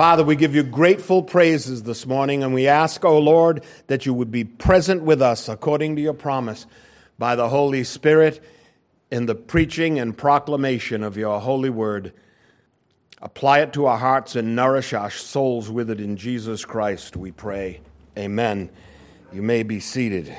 [0.00, 4.14] Father, we give you grateful praises this morning, and we ask, O Lord, that you
[4.14, 6.64] would be present with us according to your promise
[7.18, 8.42] by the Holy Spirit
[9.10, 12.14] in the preaching and proclamation of your holy word.
[13.20, 17.30] Apply it to our hearts and nourish our souls with it in Jesus Christ, we
[17.30, 17.82] pray.
[18.16, 18.70] Amen.
[19.34, 20.34] You may be seated.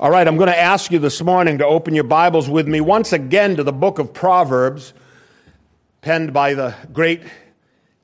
[0.00, 2.80] All right, I'm going to ask you this morning to open your Bibles with me
[2.80, 4.94] once again to the book of Proverbs,
[6.00, 7.22] penned by the great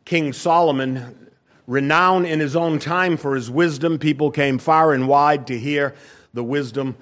[0.04, 1.30] King Solomon,
[1.66, 3.98] renowned in his own time for his wisdom.
[3.98, 5.94] People came far and wide to hear
[6.34, 6.96] the wisdom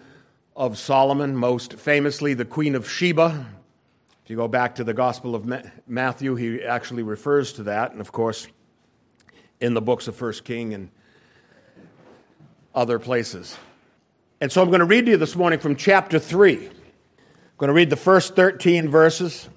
[0.55, 3.46] of Solomon, most famously the Queen of Sheba.
[4.23, 5.51] If you go back to the Gospel of
[5.88, 8.46] Matthew, he actually refers to that, and of course,
[9.60, 10.91] in the books of First King and
[12.74, 13.57] other places.
[14.41, 16.57] And so I'm going to read to you this morning from chapter 3.
[16.57, 16.71] I'm
[17.59, 19.48] going to read the first 13 verses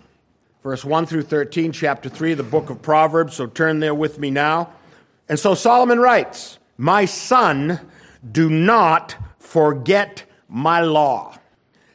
[0.65, 3.35] verse 1 through 13, chapter 3 of the book of Proverbs.
[3.35, 4.71] So turn there with me now.
[5.29, 7.81] And so Solomon writes, My son,
[8.31, 11.37] do not forget my law.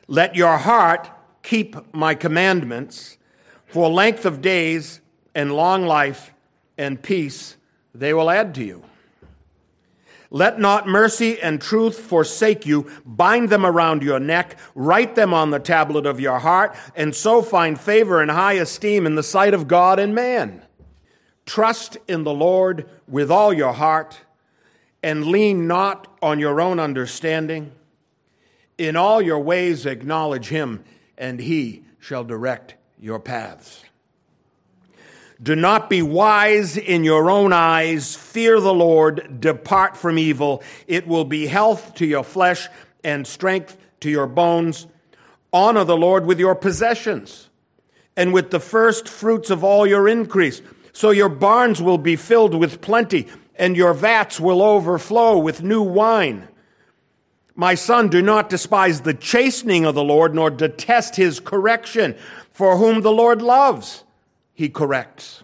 [0.06, 1.10] Let your heart
[1.42, 3.18] keep my commandments.
[3.66, 5.00] For length of days
[5.34, 6.32] and long life
[6.78, 7.56] and peace
[7.92, 8.84] they will add to you.
[10.32, 12.88] Let not mercy and truth forsake you.
[13.04, 14.56] Bind them around your neck.
[14.76, 19.06] Write them on the tablet of your heart, and so find favor and high esteem
[19.06, 20.62] in the sight of God and man.
[21.46, 24.20] Trust in the Lord with all your heart,
[25.02, 27.72] and lean not on your own understanding.
[28.78, 30.84] In all your ways acknowledge him,
[31.18, 33.82] and he shall direct your paths.
[35.42, 38.14] Do not be wise in your own eyes.
[38.14, 39.40] Fear the Lord.
[39.40, 40.62] Depart from evil.
[40.86, 42.68] It will be health to your flesh
[43.02, 44.86] and strength to your bones.
[45.50, 47.48] Honor the Lord with your possessions
[48.16, 50.60] and with the first fruits of all your increase.
[50.92, 55.82] So your barns will be filled with plenty and your vats will overflow with new
[55.82, 56.48] wine.
[57.54, 62.14] My son, do not despise the chastening of the Lord, nor detest his correction,
[62.52, 64.04] for whom the Lord loves
[64.60, 65.42] he corrects.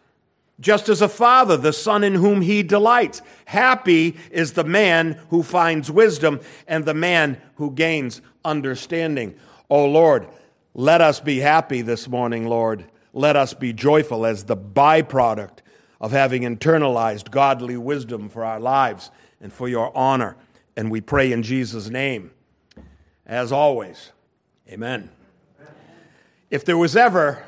[0.60, 3.22] Just as a father, the son in whom he delights.
[3.47, 6.38] Happy is the man who finds wisdom
[6.69, 9.34] and the man who gains understanding.
[9.71, 10.28] O Lord,
[10.75, 12.84] let us be happy this morning, Lord.
[13.15, 15.60] Let us be joyful as the byproduct
[15.98, 19.10] of having internalized godly wisdom for our lives
[19.41, 20.37] and for your honor.
[20.77, 22.33] And we pray in Jesus' name.
[23.25, 24.12] As always,
[24.69, 25.09] amen.
[26.50, 27.47] If there was ever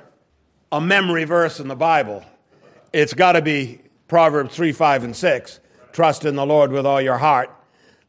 [0.71, 2.25] a memory verse in the Bible,
[2.93, 5.61] it's got to be Proverbs 3, 5, and 6.
[5.93, 7.51] Trust in the Lord with all your heart.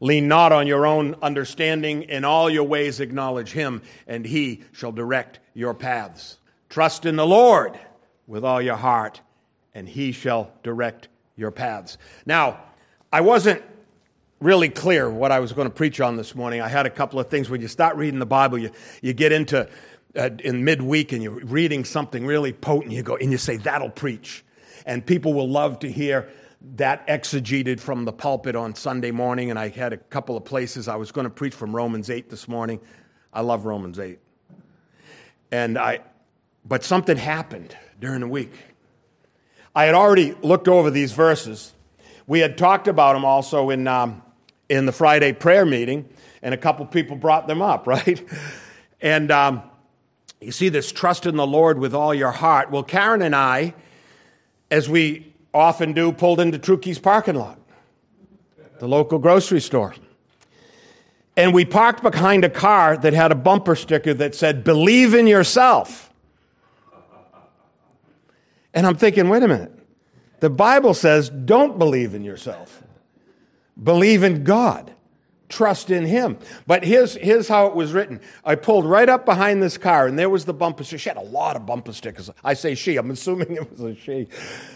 [0.00, 2.02] Lean not on your own understanding.
[2.04, 6.38] In all your ways acknowledge him, and he shall direct your paths.
[6.68, 7.78] Trust in the Lord
[8.26, 9.20] with all your heart,
[9.74, 11.98] and he shall direct your paths.
[12.24, 12.60] Now,
[13.12, 13.62] I wasn't
[14.40, 16.62] really clear what I was going to preach on this morning.
[16.62, 17.50] I had a couple of things.
[17.50, 18.70] When you start reading the Bible, you,
[19.02, 19.68] you get into
[20.16, 23.90] uh, in midweek and you're reading something really potent, you go and you say, That'll
[23.90, 24.44] preach.
[24.86, 26.28] And people will love to hear
[26.76, 29.50] that exegeted from the pulpit on Sunday morning.
[29.50, 32.28] And I had a couple of places I was going to preach from Romans 8
[32.28, 32.80] this morning.
[33.32, 34.18] I love Romans 8.
[35.52, 36.00] And I,
[36.64, 38.52] but something happened during the week.
[39.74, 41.72] I had already looked over these verses.
[42.26, 44.22] We had talked about them also in, um,
[44.68, 46.08] in the Friday prayer meeting,
[46.42, 48.22] and a couple people brought them up, right?
[49.00, 49.62] And um,
[50.40, 52.70] you see this trust in the Lord with all your heart.
[52.70, 53.74] Well, Karen and I,
[54.70, 57.58] as we often do, pulled into Trukey's parking lot,
[58.78, 59.94] the local grocery store.
[61.36, 65.26] And we parked behind a car that had a bumper sticker that said, Believe in
[65.26, 66.10] yourself.
[68.72, 69.72] And I'm thinking, wait a minute.
[70.40, 72.82] The Bible says, don't believe in yourself,
[73.82, 74.92] believe in God
[75.50, 76.38] trust in him.
[76.66, 78.20] But here's, here's how it was written.
[78.44, 80.98] I pulled right up behind this car, and there was the bumper sticker.
[80.98, 82.30] She had a lot of bumper stickers.
[82.42, 84.28] I say she, I'm assuming it was a she.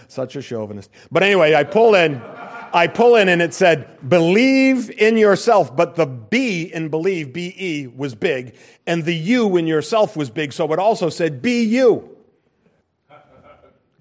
[0.09, 0.91] Such a chauvinist.
[1.11, 5.75] But anyway, I pull in, I pull in, and it said, believe in yourself.
[5.75, 8.57] But the B in believe, B E, was big,
[8.87, 12.11] and the U in yourself was big, so it also said, be you.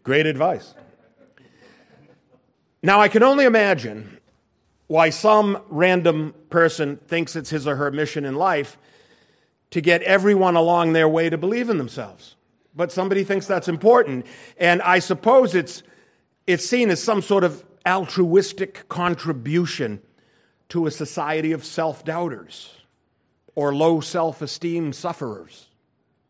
[0.03, 0.74] Great advice.
[2.81, 4.19] Now, I can only imagine
[4.94, 8.78] why some random person thinks it's his or her mission in life
[9.72, 12.36] to get everyone along their way to believe in themselves.
[12.75, 14.28] But somebody thinks that's important.
[14.56, 15.81] And I suppose it's,
[16.45, 20.00] it's seen as some sort of altruistic contribution
[20.69, 22.78] to a society of self doubters
[23.56, 25.69] or low self esteem sufferers.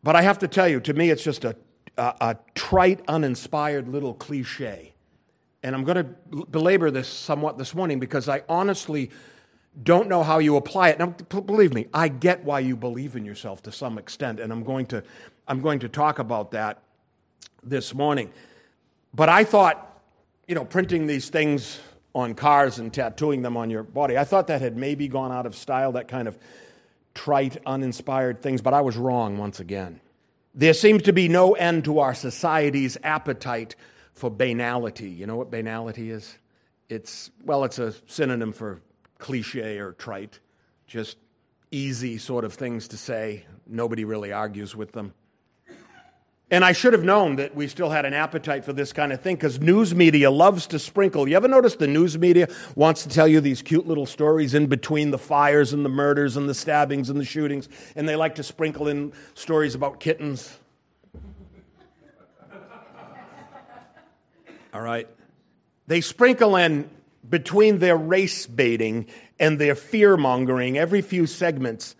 [0.02, 1.54] But I have to tell you, to me, it's just a,
[1.98, 4.93] a, a trite, uninspired little cliche.
[5.64, 9.10] And I'm going to belabor this somewhat this morning because I honestly
[9.82, 10.98] don't know how you apply it.
[10.98, 14.62] Now, believe me, I get why you believe in yourself to some extent, and I'm
[14.62, 15.02] going to,
[15.48, 16.82] I'm going to talk about that
[17.62, 18.30] this morning.
[19.14, 20.02] But I thought,
[20.46, 21.80] you know, printing these things
[22.14, 25.46] on cars and tattooing them on your body, I thought that had maybe gone out
[25.46, 26.36] of style, that kind of
[27.14, 30.00] trite, uninspired things, but I was wrong once again.
[30.54, 33.76] There seems to be no end to our society's appetite
[34.14, 35.10] for banality.
[35.10, 36.38] You know what banality is?
[36.88, 38.80] It's, well, it's a synonym for
[39.18, 40.40] cliche or trite,
[40.86, 41.18] just
[41.70, 43.44] easy sort of things to say.
[43.66, 45.14] Nobody really argues with them.
[46.50, 49.20] And I should have known that we still had an appetite for this kind of
[49.20, 51.26] thing because news media loves to sprinkle.
[51.26, 54.66] You ever notice the news media wants to tell you these cute little stories in
[54.66, 58.34] between the fires and the murders and the stabbings and the shootings, and they like
[58.36, 60.58] to sprinkle in stories about kittens?
[64.74, 65.08] All right.
[65.86, 66.90] They sprinkle in
[67.28, 69.06] between their race baiting
[69.38, 71.94] and their fear mongering every few segments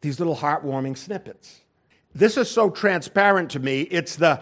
[0.00, 1.60] these little heartwarming snippets.
[2.14, 3.82] This is so transparent to me.
[3.82, 4.40] It's the,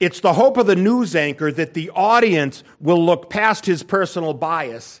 [0.00, 4.34] it's the hope of the news anchor that the audience will look past his personal
[4.34, 5.00] bias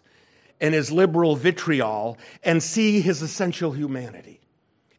[0.60, 4.41] and his liberal vitriol and see his essential humanity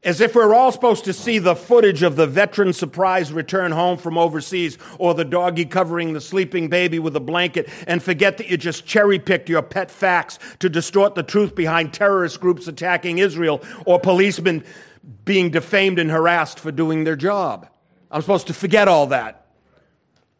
[0.03, 3.97] as if we're all supposed to see the footage of the veteran surprise return home
[3.97, 8.49] from overseas or the doggy covering the sleeping baby with a blanket and forget that
[8.49, 13.19] you just cherry picked your pet facts to distort the truth behind terrorist groups attacking
[13.19, 14.63] Israel or policemen
[15.23, 17.67] being defamed and harassed for doing their job.
[18.11, 19.47] I'm supposed to forget all that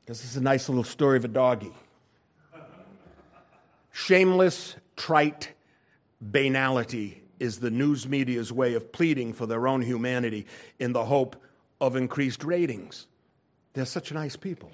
[0.02, 1.72] because this is a nice little story of a doggy.
[3.92, 5.54] Shameless, trite
[6.20, 10.48] banality is the news media's way of pleading for their own humanity
[10.80, 11.36] in the hope
[11.82, 13.06] of increased ratings.
[13.74, 14.72] They're such nice people.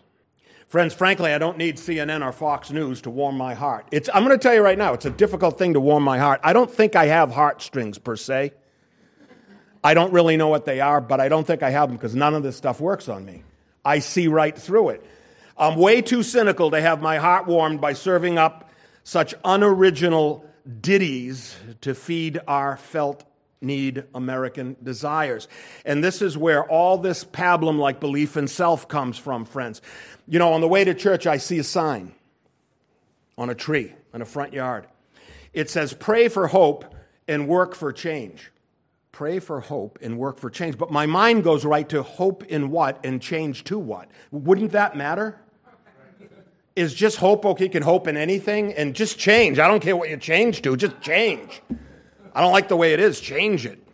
[0.67, 3.87] Friends, frankly, I don't need CNN or Fox News to warm my heart.
[3.91, 6.19] It's, I'm going to tell you right now, it's a difficult thing to warm my
[6.19, 6.41] heart.
[6.43, 8.53] I don't think I have heartstrings per se.
[9.83, 12.13] I don't really know what they are, but I don't think I have them because
[12.13, 13.41] none of this stuff works on me.
[13.83, 15.03] I see right through it.
[15.57, 18.69] I'm way too cynical to have my heart warmed by serving up
[19.03, 20.45] such unoriginal
[20.81, 23.23] ditties to feed our felt
[23.61, 25.47] need American desires.
[25.85, 29.81] And this is where all this pablum like belief in self comes from, friends.
[30.27, 32.13] You know, on the way to church, I see a sign
[33.37, 34.87] on a tree in a front yard.
[35.53, 36.85] It says, Pray for hope
[37.27, 38.51] and work for change.
[39.11, 40.77] Pray for hope and work for change.
[40.77, 44.09] But my mind goes right to hope in what and change to what.
[44.31, 45.39] Wouldn't that matter?
[46.79, 49.59] Is just hope okay can hope in anything and just change.
[49.59, 51.61] I don't care what you change to just change.
[52.33, 53.85] I don't like the way it is change it.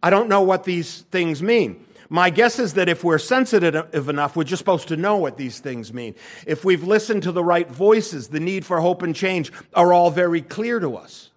[0.00, 1.84] I don't know what these things mean.
[2.08, 5.58] My guess is that if we're sensitive enough we're just supposed to know what these
[5.58, 6.14] things mean.
[6.46, 10.12] If we've listened to the right voices the need for hope and change are all
[10.12, 11.30] very clear to us.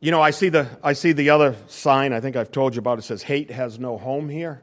[0.00, 2.12] You know i see the i see the other sign.
[2.12, 4.62] I think i've told you about it says hate has no home here.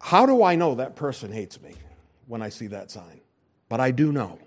[0.00, 1.74] How do i know that person hates me
[2.26, 3.20] when i see that sign
[3.68, 4.38] but I do know.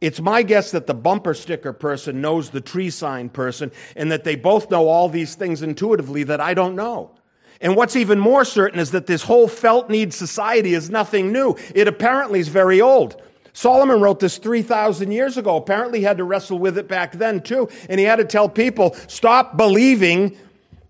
[0.00, 4.24] It's my guess that the bumper sticker person knows the tree sign person and that
[4.24, 7.12] they both know all these things intuitively that I don't know.
[7.60, 11.54] And what's even more certain is that this whole felt need society is nothing new.
[11.72, 13.22] It apparently is very old.
[13.52, 15.56] Solomon wrote this 3,000 years ago.
[15.56, 17.68] Apparently, he had to wrestle with it back then, too.
[17.88, 20.36] And he had to tell people stop believing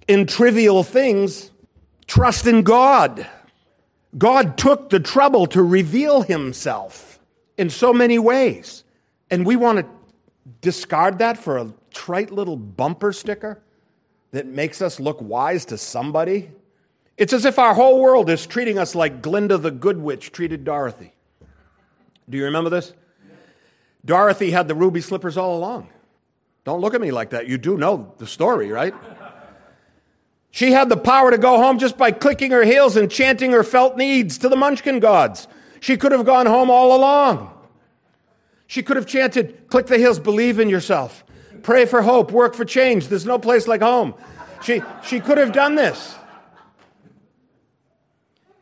[0.08, 1.50] in trivial things,
[2.06, 3.26] trust in God.
[4.16, 7.11] God took the trouble to reveal himself
[7.56, 8.84] in so many ways.
[9.30, 9.86] And we want to
[10.60, 13.62] discard that for a trite little bumper sticker
[14.32, 16.50] that makes us look wise to somebody.
[17.16, 20.64] It's as if our whole world is treating us like Glinda the Good Witch treated
[20.64, 21.12] Dorothy.
[22.28, 22.94] Do you remember this?
[24.04, 25.88] Dorothy had the ruby slippers all along.
[26.64, 27.46] Don't look at me like that.
[27.46, 28.94] You do know the story, right?
[30.50, 33.64] She had the power to go home just by clicking her heels and chanting her
[33.64, 35.48] felt needs to the munchkin gods.
[35.82, 37.52] She could have gone home all along.
[38.68, 41.24] She could have chanted, Click the heels, believe in yourself,
[41.64, 43.08] pray for hope, work for change.
[43.08, 44.14] There's no place like home.
[44.62, 46.14] She, she could have done this.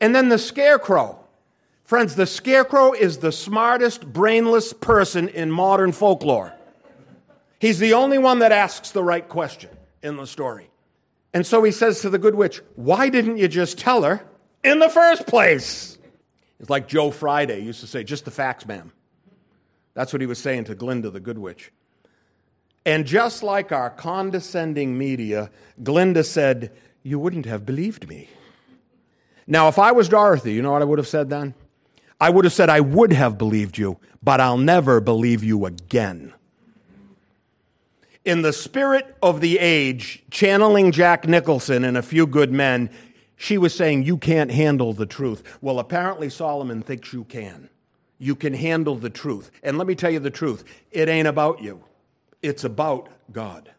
[0.00, 1.23] And then the scarecrow.
[1.85, 6.55] Friends, the scarecrow is the smartest, brainless person in modern folklore.
[7.59, 9.69] He's the only one that asks the right question
[10.03, 10.71] in the story.
[11.35, 14.25] And so he says to the good witch, Why didn't you just tell her
[14.65, 15.99] in the first place?
[16.61, 18.93] It's like Joe Friday used to say, just the facts, ma'am.
[19.95, 21.73] That's what he was saying to Glinda, the good witch.
[22.85, 25.50] And just like our condescending media,
[25.83, 28.29] Glinda said, You wouldn't have believed me.
[29.47, 31.55] Now, if I was Dorothy, you know what I would have said then?
[32.21, 36.35] I would have said, I would have believed you, but I'll never believe you again.
[38.25, 42.90] In the spirit of the age, channeling Jack Nicholson and a few good men,
[43.43, 45.43] she was saying, You can't handle the truth.
[45.63, 47.71] Well, apparently Solomon thinks you can.
[48.19, 49.51] You can handle the truth.
[49.63, 51.83] And let me tell you the truth it ain't about you,
[52.43, 53.71] it's about God.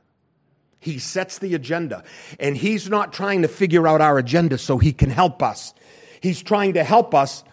[0.80, 2.04] He sets the agenda,
[2.40, 5.76] and He's not trying to figure out our agenda so He can help us.
[6.22, 7.44] He's trying to help us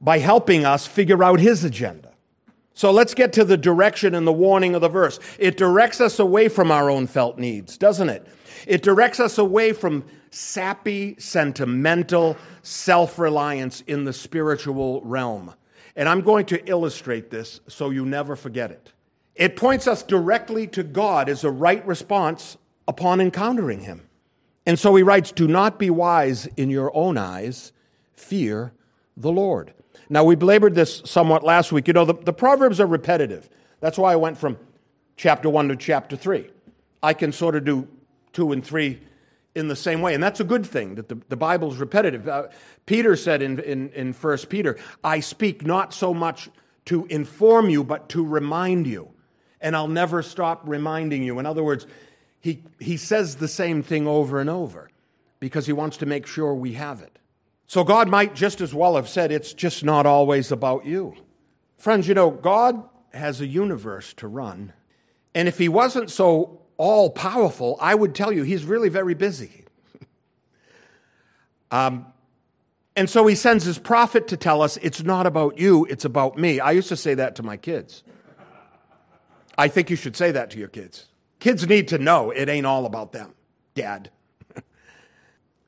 [0.00, 2.07] by helping us figure out His agenda.
[2.78, 5.18] So let's get to the direction and the warning of the verse.
[5.36, 8.24] It directs us away from our own felt needs, doesn't it?
[8.68, 15.54] It directs us away from sappy, sentimental self reliance in the spiritual realm.
[15.96, 18.92] And I'm going to illustrate this so you never forget it.
[19.34, 24.08] It points us directly to God as a right response upon encountering Him.
[24.66, 27.72] And so he writes, Do not be wise in your own eyes,
[28.14, 28.72] fear
[29.16, 29.74] the Lord.
[30.10, 31.86] Now, we belabored this somewhat last week.
[31.86, 33.48] You know, the, the Proverbs are repetitive.
[33.80, 34.58] That's why I went from
[35.16, 36.50] chapter 1 to chapter 3.
[37.02, 37.86] I can sort of do
[38.32, 39.00] 2 and 3
[39.54, 40.14] in the same way.
[40.14, 42.28] And that's a good thing that the, the Bible's repetitive.
[42.28, 42.48] Uh,
[42.86, 46.48] Peter said in, in, in 1 Peter, I speak not so much
[46.86, 49.10] to inform you, but to remind you.
[49.60, 51.38] And I'll never stop reminding you.
[51.38, 51.86] In other words,
[52.40, 54.88] he, he says the same thing over and over
[55.40, 57.18] because he wants to make sure we have it.
[57.68, 61.14] So God might just as well have said, It's just not always about you.
[61.76, 62.82] Friends, you know, God
[63.12, 64.72] has a universe to run.
[65.34, 69.66] And if he wasn't so all powerful, I would tell you he's really very busy.
[71.70, 72.06] um,
[72.96, 76.38] and so he sends his prophet to tell us it's not about you, it's about
[76.38, 76.60] me.
[76.60, 78.02] I used to say that to my kids.
[79.58, 81.06] I think you should say that to your kids.
[81.38, 83.34] Kids need to know it ain't all about them,
[83.74, 84.10] dad.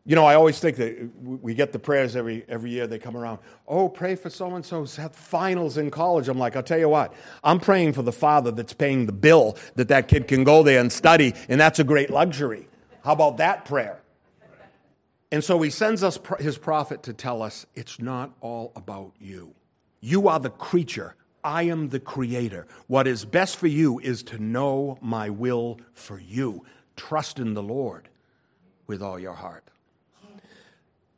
[0.06, 3.16] You know, I always think that we get the prayers every, every year they come
[3.16, 3.38] around.
[3.68, 6.28] Oh, pray for so and so's finals in college.
[6.28, 7.12] I'm like, I'll tell you what,
[7.44, 10.80] I'm praying for the father that's paying the bill that that kid can go there
[10.80, 12.66] and study, and that's a great luxury.
[13.04, 14.00] How about that prayer?
[15.32, 19.54] And so he sends us his prophet to tell us it's not all about you.
[20.00, 21.14] You are the creature.
[21.44, 22.66] I am the creator.
[22.88, 26.64] What is best for you is to know my will for you.
[26.96, 28.08] Trust in the Lord
[28.86, 29.70] with all your heart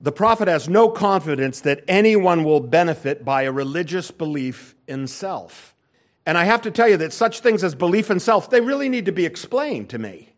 [0.02, 5.76] the prophet has no confidence that anyone will benefit by a religious belief in self.
[6.26, 8.88] And I have to tell you that such things as belief in self, they really
[8.88, 10.30] need to be explained to me.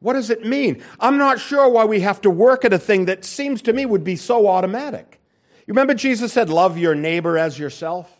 [0.00, 0.82] What does it mean?
[0.98, 3.84] I'm not sure why we have to work at a thing that seems to me
[3.84, 5.20] would be so automatic.
[5.66, 8.18] You remember Jesus said, Love your neighbor as yourself?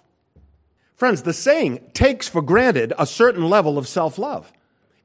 [0.95, 4.53] Friends, the saying takes for granted a certain level of self love.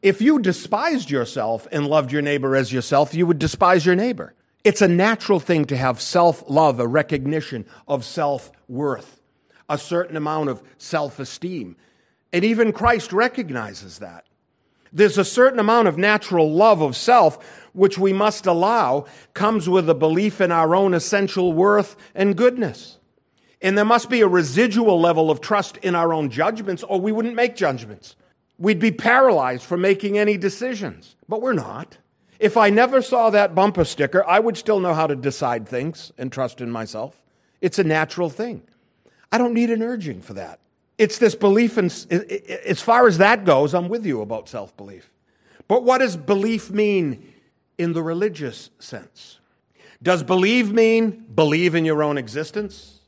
[0.01, 4.35] If you despised yourself and loved your neighbor as yourself, you would despise your neighbor.
[4.63, 9.21] It's a natural thing to have self love, a recognition of self worth,
[9.69, 11.75] a certain amount of self esteem.
[12.33, 14.25] And even Christ recognizes that.
[14.91, 19.89] There's a certain amount of natural love of self which we must allow comes with
[19.89, 22.97] a belief in our own essential worth and goodness.
[23.61, 27.11] And there must be a residual level of trust in our own judgments, or we
[27.11, 28.15] wouldn't make judgments.
[28.57, 31.97] We'd be paralyzed from making any decisions, but we're not.
[32.39, 36.11] If I never saw that bumper sticker, I would still know how to decide things
[36.17, 37.21] and trust in myself.
[37.61, 38.61] It's a natural thing.
[39.31, 40.59] I don't need an urging for that.
[40.97, 41.85] It's this belief in,
[42.65, 45.11] as far as that goes, I'm with you about self belief.
[45.67, 47.33] But what does belief mean
[47.77, 49.39] in the religious sense?
[50.01, 52.99] Does believe mean believe in your own existence?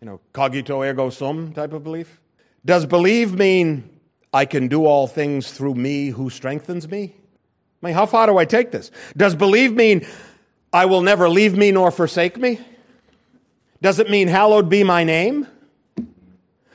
[0.00, 2.20] You know, cogito ergo sum type of belief?
[2.64, 3.98] Does believe mean
[4.32, 7.14] I can do all things through me who strengthens me?
[7.86, 8.90] Mean, how far do I take this?
[9.16, 10.04] Does believe mean
[10.72, 12.60] I will never leave me nor forsake me?
[13.80, 15.46] Does it mean hallowed be my name?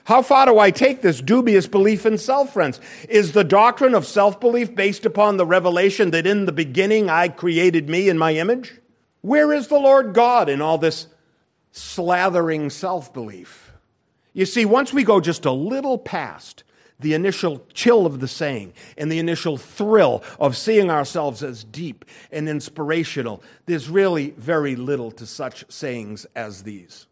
[0.06, 2.80] How far do I take this dubious belief in self, friends?
[3.10, 7.28] Is the doctrine of self belief based upon the revelation that in the beginning I
[7.28, 8.80] created me in my image?
[9.20, 11.08] Where is the Lord God in all this
[11.74, 13.74] slathering self belief?
[14.32, 16.64] You see, once we go just a little past
[17.02, 22.06] the initial chill of the saying and the initial thrill of seeing ourselves as deep
[22.32, 27.08] and inspirational, there's really very little to such sayings as these.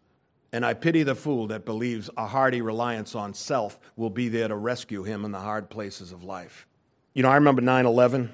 [0.52, 4.48] And I pity the fool that believes a hearty reliance on self will be there
[4.48, 6.66] to rescue him in the hard places of life.
[7.14, 8.32] You know, I remember 9 11.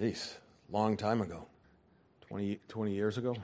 [0.00, 0.34] Jeez,
[0.70, 1.46] long time ago,
[2.28, 3.34] 20, 20 years ago.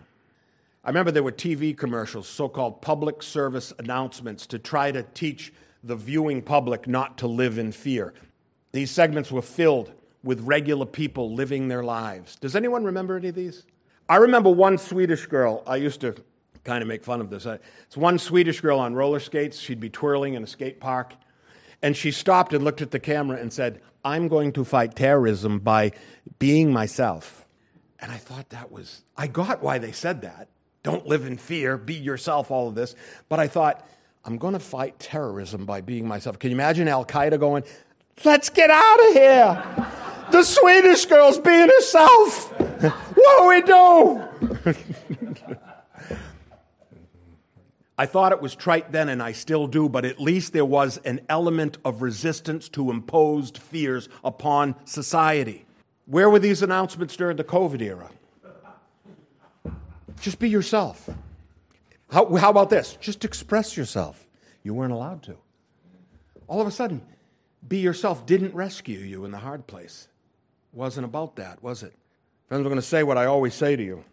[0.85, 5.53] I remember there were TV commercials, so called public service announcements, to try to teach
[5.83, 8.15] the viewing public not to live in fear.
[8.73, 12.37] These segments were filled with regular people living their lives.
[12.37, 13.65] Does anyone remember any of these?
[14.09, 16.15] I remember one Swedish girl I used to
[16.65, 17.47] kind of make fun of this.
[17.47, 19.59] It's one Swedish girl on roller skates.
[19.59, 21.15] She'd be twirling in a skate park.
[21.83, 25.59] And she stopped and looked at the camera and said, I'm going to fight terrorism
[25.59, 25.93] by
[26.39, 27.47] being myself.
[27.99, 30.49] And I thought that was, I got why they said that.
[30.83, 32.95] Don't live in fear, be yourself, all of this.
[33.29, 33.87] But I thought,
[34.25, 36.39] I'm going to fight terrorism by being myself.
[36.39, 37.65] Can you imagine Al Qaeda going,
[38.25, 39.87] let's get out of here?
[40.31, 42.53] The Swedish girl's being herself.
[42.59, 44.23] What do we do?
[47.99, 50.99] I thought it was trite then, and I still do, but at least there was
[50.99, 55.67] an element of resistance to imposed fears upon society.
[56.07, 58.11] Where were these announcements during the COVID era?
[60.21, 61.09] Just be yourself.
[62.13, 62.99] How, how about this?
[63.01, 64.27] Just express yourself.
[64.63, 65.37] You weren't allowed to.
[66.47, 67.01] All of a sudden,
[67.67, 70.09] be yourself didn't rescue you in the hard place.
[70.75, 71.95] Wasn't about that, was it?
[72.49, 74.05] Friends, I'm going to say what I always say to you.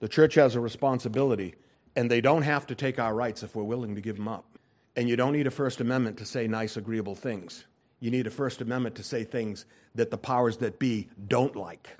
[0.00, 1.54] The church has a responsibility
[1.94, 4.46] and they don't have to take our rights if we're willing to give them up.
[4.96, 7.66] And you don't need a First Amendment to say nice, agreeable things.
[8.00, 11.90] You need a First Amendment to say things that the powers that be don't like.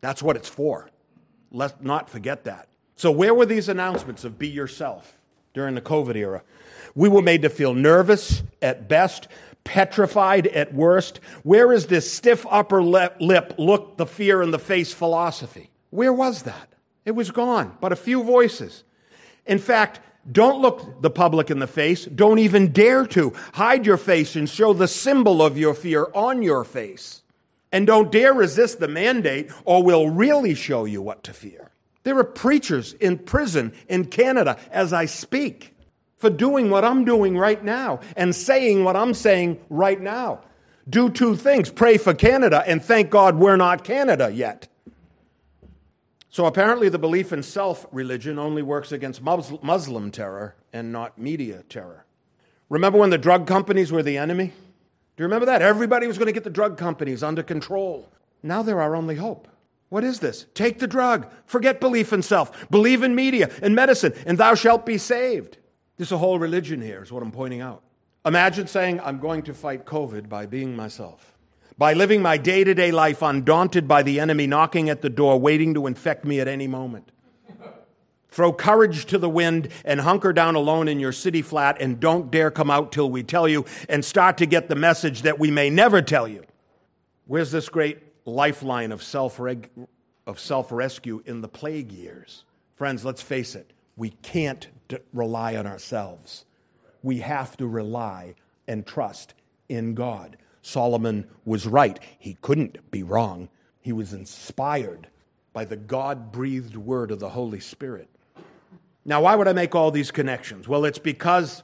[0.00, 0.88] That's what it's for.
[1.52, 2.68] Let's not forget that.
[2.98, 5.20] So, where were these announcements of be yourself
[5.54, 6.42] during the COVID era?
[6.96, 9.28] We were made to feel nervous at best,
[9.62, 11.20] petrified at worst.
[11.44, 15.70] Where is this stiff upper lip, look the fear in the face philosophy?
[15.90, 16.70] Where was that?
[17.04, 18.82] It was gone, but a few voices.
[19.46, 20.00] In fact,
[20.32, 22.04] don't look the public in the face.
[22.04, 23.32] Don't even dare to.
[23.54, 27.22] Hide your face and show the symbol of your fear on your face.
[27.70, 31.70] And don't dare resist the mandate, or we'll really show you what to fear.
[32.08, 35.76] There are preachers in prison in Canada as I speak
[36.16, 40.40] for doing what I'm doing right now and saying what I'm saying right now.
[40.88, 44.68] Do two things pray for Canada and thank God we're not Canada yet.
[46.30, 51.62] So apparently, the belief in self religion only works against Muslim terror and not media
[51.68, 52.06] terror.
[52.70, 54.46] Remember when the drug companies were the enemy?
[54.46, 55.60] Do you remember that?
[55.60, 58.08] Everybody was going to get the drug companies under control.
[58.42, 59.46] Now they're our only hope.
[59.88, 60.46] What is this?
[60.54, 61.30] Take the drug.
[61.46, 62.68] Forget belief in self.
[62.70, 65.58] Believe in media and medicine, and thou shalt be saved.
[65.96, 67.82] There's a whole religion here, is what I'm pointing out.
[68.24, 71.34] Imagine saying, I'm going to fight COVID by being myself
[71.78, 75.38] by living my day to day life undaunted by the enemy knocking at the door,
[75.38, 77.12] waiting to infect me at any moment.
[78.30, 82.30] Throw courage to the wind and hunker down alone in your city flat and don't
[82.30, 85.50] dare come out till we tell you and start to get the message that we
[85.50, 86.44] may never tell you.
[87.26, 89.40] Where's this great lifeline of self
[90.26, 92.44] of self rescue in the plague years?
[92.76, 96.44] Friends, let's face it, we can't d- rely on ourselves.
[97.02, 98.34] We have to rely
[98.66, 99.34] and trust
[99.68, 100.36] in God.
[100.62, 101.98] Solomon was right.
[102.18, 103.48] He couldn't be wrong.
[103.80, 105.08] He was inspired
[105.52, 108.08] by the God breathed word of the Holy Spirit.
[109.04, 110.68] Now, why would I make all these connections?
[110.68, 111.62] Well, it's because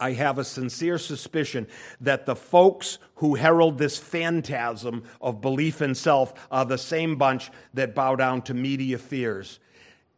[0.00, 1.68] I have a sincere suspicion
[2.00, 7.50] that the folks who herald this phantasm of belief in self are the same bunch
[7.74, 9.60] that bow down to media fears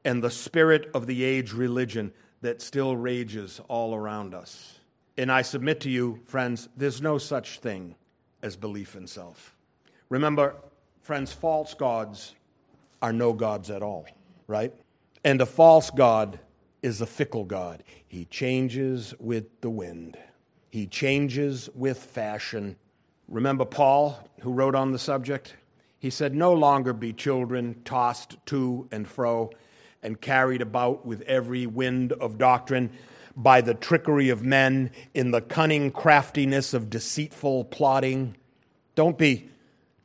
[0.05, 4.79] and the spirit of the age religion that still rages all around us.
[5.19, 7.95] And I submit to you, friends, there's no such thing
[8.43, 9.55] as belief in self.
[10.09, 10.57] Remember,
[11.01, 12.35] friends, false gods
[13.01, 14.07] are no gods at all,
[14.47, 14.73] right?
[15.25, 16.39] And a false God
[16.83, 17.83] is a fickle God.
[18.07, 20.19] He changes with the wind,
[20.71, 22.77] he changes with fashion.
[23.29, 25.55] Remember Paul, who wrote on the subject?
[25.99, 29.51] He said, No longer be children tossed to and fro
[30.03, 32.91] and carried about with every wind of doctrine
[33.37, 38.37] by the trickery of men, in the cunning craftiness of deceitful plotting.
[38.95, 39.49] Don't be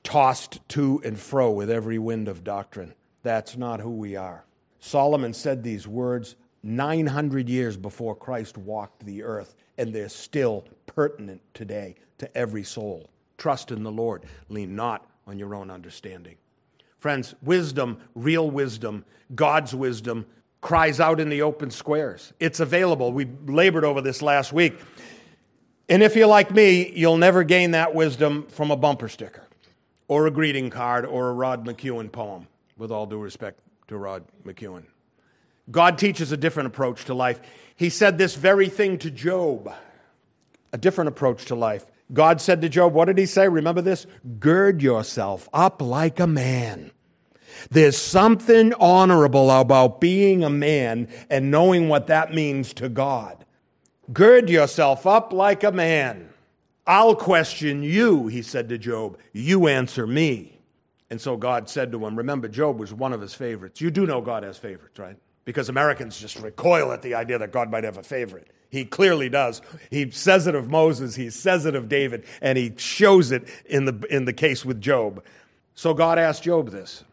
[0.04, 2.94] tossed to and fro with every wind of doctrine.
[3.24, 4.46] That's not who we are.
[4.80, 11.42] Solomon said these words 900 years before Christ walked the earth, and they're still pertinent
[11.54, 13.10] today to every soul.
[13.38, 16.36] Trust in the Lord, lean not on your own understanding.
[17.00, 20.26] Friends, wisdom, real wisdom, God's wisdom,
[20.62, 22.34] cries out in the open squares.
[22.40, 23.12] It's available.
[23.12, 24.80] We labored over this last week.
[25.88, 29.48] And if you're like me, you'll never gain that wisdom from a bumper sticker
[30.08, 34.24] or a greeting card or a Rod McKuen poem, with all due respect to Rod
[34.44, 34.84] McKuen.
[35.70, 37.42] God teaches a different approach to life.
[37.76, 39.72] He said this very thing to Job,
[40.72, 41.86] a different approach to life.
[42.14, 43.48] God said to Job, What did he say?
[43.48, 44.08] Remember this?
[44.40, 46.92] Gird yourself up like a man.
[47.70, 53.46] There's something honorable about being a man and knowing what that means to God.
[54.14, 56.30] Gird yourself up like a man.
[56.86, 59.18] I'll question you, he said to Job.
[59.34, 60.60] You answer me.
[61.10, 63.82] And so God said to him, Remember, Job was one of his favorites.
[63.82, 65.18] You do know God has favorites, right?
[65.48, 68.50] Because Americans just recoil at the idea that God might have a favorite.
[68.70, 69.62] He clearly does.
[69.90, 73.86] He says it of Moses, he says it of David, and he shows it in
[73.86, 75.24] the, in the case with Job.
[75.74, 77.06] So God asked Job this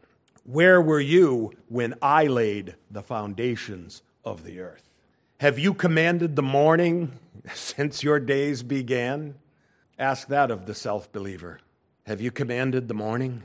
[0.42, 4.90] Where were you when I laid the foundations of the earth?
[5.38, 7.12] Have you commanded the morning
[7.54, 9.36] since your days began?
[9.96, 11.60] Ask that of the self believer.
[12.04, 13.44] Have you commanded the morning?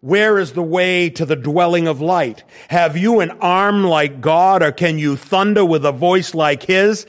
[0.00, 2.44] Where is the way to the dwelling of light?
[2.68, 7.06] Have you an arm like God, or can you thunder with a voice like His?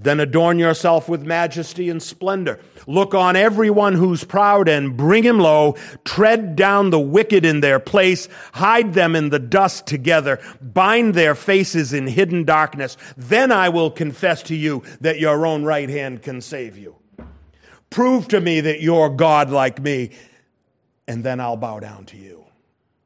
[0.00, 2.60] Then adorn yourself with majesty and splendor.
[2.86, 5.76] Look on everyone who's proud and bring him low.
[6.04, 8.28] Tread down the wicked in their place.
[8.54, 10.38] Hide them in the dust together.
[10.62, 12.96] Bind their faces in hidden darkness.
[13.16, 16.94] Then I will confess to you that your own right hand can save you.
[17.90, 20.10] Prove to me that you're God like me,
[21.08, 22.44] and then I'll bow down to you.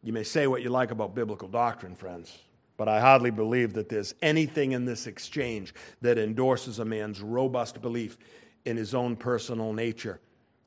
[0.03, 2.37] You may say what you like about biblical doctrine, friends,
[2.77, 7.81] but I hardly believe that there's anything in this exchange that endorses a man's robust
[7.81, 8.19] belief
[8.65, 10.21] in his own personal nature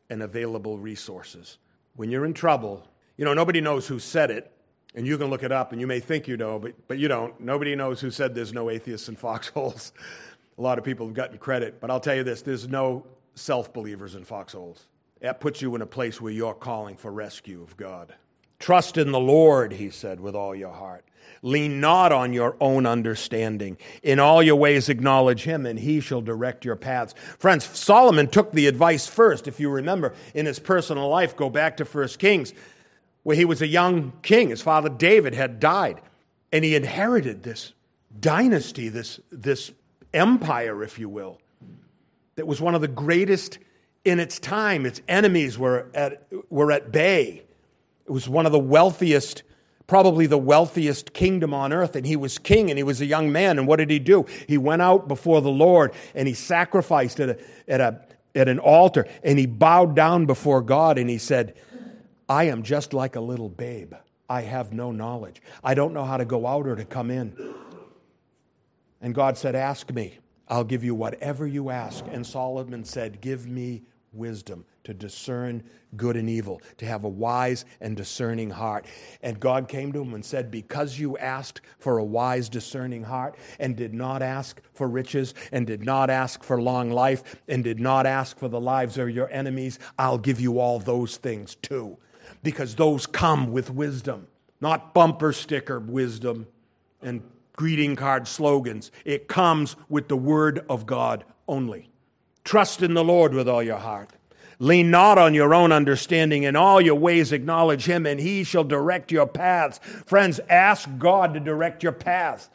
[0.10, 1.58] and available resources.
[1.98, 4.52] When you're in trouble, you know, nobody knows who said it,
[4.96, 7.10] and you can look it up, and you may think you know, but, but you
[7.10, 7.38] don't.
[7.42, 9.92] Nobody knows who said there's no atheists in foxholes.
[10.58, 13.74] A lot of people have gotten credit, but I'll tell you this there's no self
[13.74, 14.86] believers in foxholes.
[15.22, 18.14] That puts you in a place where you're calling for rescue of God.
[18.60, 21.06] Trust in the Lord, he said, with all your heart.
[21.42, 23.78] Lean not on your own understanding.
[24.04, 27.14] In all your ways acknowledge him, and he shall direct your paths.
[27.38, 31.36] Friends, Solomon took the advice first, if you remember, in his personal life.
[31.36, 32.54] Go back to 1 Kings,
[33.24, 34.50] where he was a young king.
[34.50, 36.02] His father David had died,
[36.52, 37.74] and he inherited this
[38.20, 39.72] dynasty, this, this
[40.14, 41.40] empire, if you will
[42.36, 43.60] that was one of the greatest
[44.06, 44.86] in its time.
[44.86, 47.44] Its enemies were at, were at bay.
[48.06, 49.44] It was one of the wealthiest,
[49.88, 51.96] probably the wealthiest kingdom on earth.
[51.96, 53.58] And he was king and he was a young man.
[53.58, 54.26] And what did he do?
[54.48, 58.02] He went out before the Lord and he sacrificed at, a, at, a,
[58.36, 61.56] at an altar and he bowed down before God and he said,
[62.30, 63.94] I am just like a little babe.
[64.30, 65.42] I have no knowledge.
[65.64, 67.36] I don't know how to go out or to come in.
[69.02, 70.18] And God said, Ask me.
[70.48, 72.06] I'll give you whatever you ask.
[72.12, 73.84] And Solomon said, Give me
[74.16, 75.64] wisdom to discern
[75.98, 78.86] good and evil, to have a wise and discerning heart.
[79.22, 83.36] And God came to him and said, Because you asked for a wise, discerning heart,
[83.60, 87.80] and did not ask for riches, and did not ask for long life, and did
[87.80, 91.98] not ask for the lives of your enemies, I'll give you all those things too.
[92.44, 94.28] Because those come with wisdom,
[94.62, 96.48] not bumper sticker wisdom
[97.02, 97.22] and
[97.54, 98.92] greeting card slogans.
[99.04, 101.90] It comes with the Word of God only.
[102.46, 104.12] Trust in the Lord with all your heart.
[104.60, 106.44] Lean not on your own understanding.
[106.44, 109.80] In all your ways acknowledge Him, and He shall direct your paths.
[110.06, 112.50] Friends, ask God to direct your paths.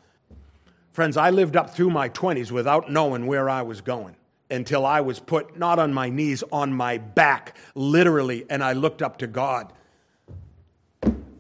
[0.92, 4.16] Friends, I lived up through my 20s without knowing where I was going
[4.50, 9.02] until I was put not on my knees, on my back, literally, and I looked
[9.02, 9.72] up to God.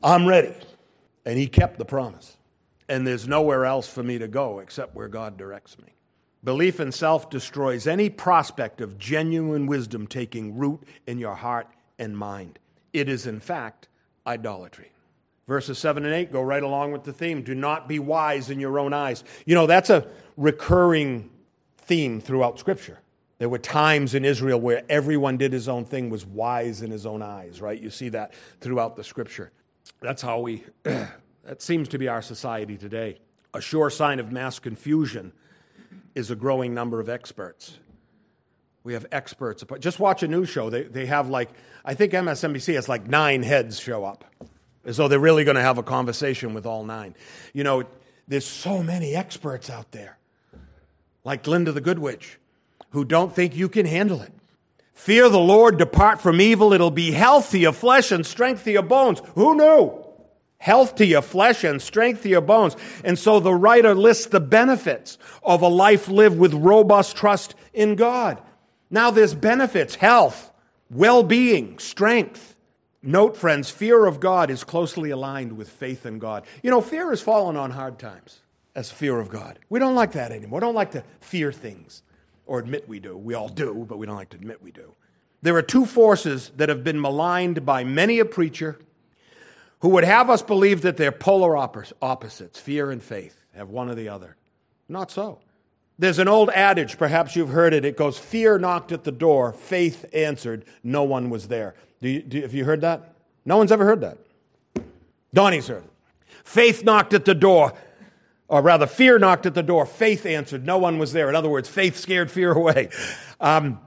[0.02, 0.54] I'm ready.
[1.24, 2.36] And He kept the promise
[2.90, 5.94] and there's nowhere else for me to go except where God directs me.
[6.42, 12.16] Belief in self destroys any prospect of genuine wisdom taking root in your heart and
[12.16, 12.58] mind.
[12.92, 13.88] It is, in fact,
[14.26, 14.92] idolatry.
[15.46, 18.60] Verses 7 and 8 go right along with the theme do not be wise in
[18.60, 19.24] your own eyes.
[19.44, 21.30] You know, that's a recurring
[21.76, 23.00] theme throughout Scripture.
[23.38, 27.06] There were times in Israel where everyone did his own thing, was wise in his
[27.06, 27.80] own eyes, right?
[27.80, 29.50] You see that throughout the Scripture.
[30.00, 30.64] That's how we
[31.50, 33.18] That seems to be our society today.
[33.54, 35.32] A sure sign of mass confusion
[36.14, 37.78] is a growing number of experts.
[38.82, 39.62] We have experts.
[39.78, 40.70] Just watch a news show.
[40.70, 41.50] They, they have like,
[41.84, 44.24] I think MSNBC has like nine heads show up,
[44.84, 47.14] as though they're really going to have a conversation with all nine.
[47.52, 47.84] You know,
[48.26, 50.18] there's so many experts out there,
[51.24, 52.38] like Glinda the Good Witch,
[52.90, 54.32] who don't think you can handle it.
[54.94, 56.72] Fear the Lord, depart from evil.
[56.72, 59.20] It'll be health to your flesh and strength to your bones.
[59.34, 60.09] Who knew?
[60.60, 62.76] Health to your flesh and strength to your bones.
[63.02, 67.96] And so the writer lists the benefits of a life lived with robust trust in
[67.96, 68.40] God.
[68.90, 70.52] Now there's benefits, health,
[70.90, 72.56] well-being, strength.
[73.02, 76.44] Note, friends, fear of God is closely aligned with faith in God.
[76.62, 78.40] You know, fear has fallen on hard times
[78.74, 79.58] as fear of God.
[79.70, 80.60] We don't like that anymore.
[80.60, 82.02] We don't like to fear things
[82.44, 83.16] or admit we do.
[83.16, 84.94] We all do, but we don't like to admit we do.
[85.40, 88.78] There are two forces that have been maligned by many a preacher
[89.80, 93.94] who would have us believe that they're polar opposites, fear and faith, have one or
[93.94, 94.36] the other.
[94.88, 95.40] Not so.
[95.98, 97.84] There's an old adage, perhaps you've heard it.
[97.84, 101.74] It goes, Fear knocked at the door, faith answered, no one was there.
[102.00, 103.14] Do you, do, have you heard that?
[103.44, 104.18] No one's ever heard that.
[105.34, 105.90] Donnie's heard it.
[106.44, 107.74] Faith knocked at the door.
[108.48, 109.86] Or rather, fear knocked at the door.
[109.86, 110.66] Faith answered.
[110.66, 111.28] No one was there.
[111.28, 112.88] In other words, faith scared fear away.
[113.40, 113.78] Um,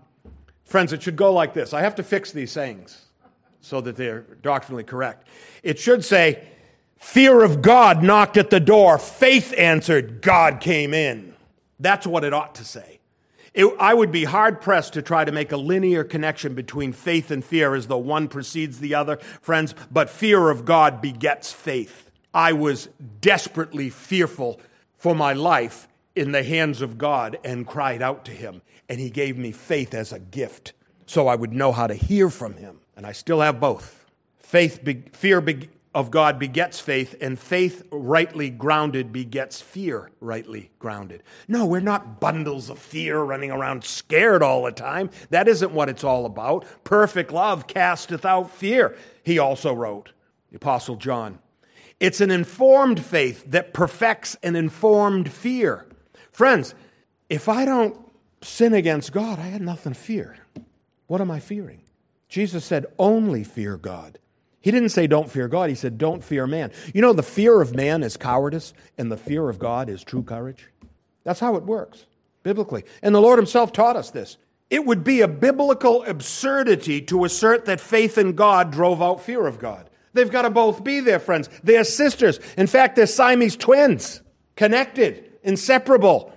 [0.64, 1.74] friends, it should go like this.
[1.74, 3.04] I have to fix these sayings
[3.64, 5.28] so that they're doctrinally correct.
[5.64, 6.48] It should say,
[6.98, 8.98] Fear of God knocked at the door.
[8.98, 10.22] Faith answered.
[10.22, 11.34] God came in.
[11.80, 13.00] That's what it ought to say.
[13.54, 17.30] It, I would be hard pressed to try to make a linear connection between faith
[17.30, 22.10] and fear as though one precedes the other, friends, but fear of God begets faith.
[22.34, 22.90] I was
[23.22, 24.60] desperately fearful
[24.98, 29.10] for my life in the hands of God and cried out to Him, and He
[29.10, 30.74] gave me faith as a gift
[31.06, 32.80] so I would know how to hear from Him.
[32.96, 34.06] And I still have both.
[34.38, 40.72] Faith, be, fear, be, of God begets faith, and faith rightly grounded begets fear rightly
[40.80, 41.22] grounded.
[41.48, 45.12] No, we're not bundles of fear running around scared all the time.
[45.30, 46.66] That isn't what it's all about.
[46.84, 50.14] Perfect love casteth out fear, he also wrote,
[50.50, 51.38] the Apostle John.
[52.00, 55.88] It's an informed faith that perfects an informed fear.
[56.32, 56.74] Friends,
[57.30, 57.98] if I don't
[58.42, 60.38] sin against God, I had nothing to fear.
[61.06, 61.82] What am I fearing?
[62.34, 64.18] Jesus said, only fear God.
[64.60, 66.72] He didn't say don't fear God, he said don't fear man.
[66.92, 70.24] You know, the fear of man is cowardice, and the fear of God is true
[70.24, 70.68] courage.
[71.24, 72.08] That's how it works,
[72.42, 72.86] biblically.
[73.04, 74.38] And the Lord himself taught us this.
[74.72, 79.46] It would be a biblical absurdity to assert that faith in God drove out fear
[79.46, 79.88] of God.
[80.14, 81.52] They've got to both be there, friends.
[81.64, 82.40] They're sisters.
[82.58, 84.24] In fact, they're Siamese twins,
[84.56, 86.33] connected, inseparable.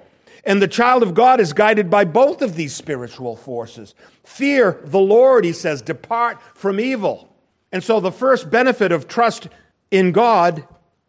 [0.46, 3.96] And the child of God is guided by both of these spiritual forces.
[4.22, 7.28] Fear the Lord, he says, depart from evil.
[7.72, 9.48] And so the first benefit of trust
[9.90, 10.66] in God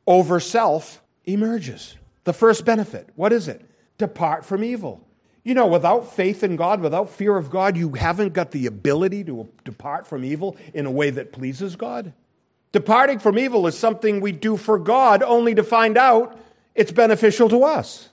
[0.08, 1.96] over self emerges.
[2.24, 3.10] The first benefit.
[3.16, 3.64] What is it?
[4.00, 5.08] Depart from evil.
[5.44, 9.24] You know, without faith in God, without fear of God, you haven't got the ability
[9.26, 12.12] to depart from evil in a way that pleases God.
[12.72, 16.38] Departing from evil is something we do for God only to find out
[16.76, 18.10] it's beneficial to us.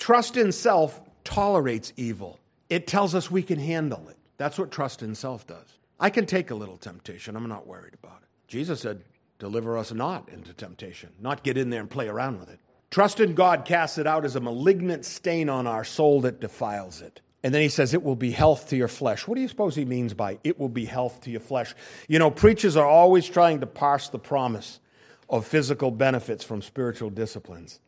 [0.00, 4.16] Trust in self tolerates evil, it tells us we can handle it.
[4.38, 5.78] That's what trust in self does.
[6.00, 7.36] I can take a little temptation.
[7.36, 8.28] I'm not worried about it.
[8.48, 9.04] Jesus said,
[9.38, 12.58] Deliver us not into temptation, not get in there and play around with it.
[12.90, 17.02] Trust in God casts it out as a malignant stain on our soul that defiles
[17.02, 17.20] it.
[17.42, 19.28] And then he says, It will be health to your flesh.
[19.28, 21.74] What do you suppose he means by it will be health to your flesh?
[22.08, 24.80] You know, preachers are always trying to parse the promise
[25.28, 27.80] of physical benefits from spiritual disciplines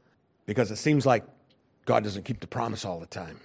[0.45, 1.25] because it seems like
[1.85, 3.39] God doesn't keep the promise all the time.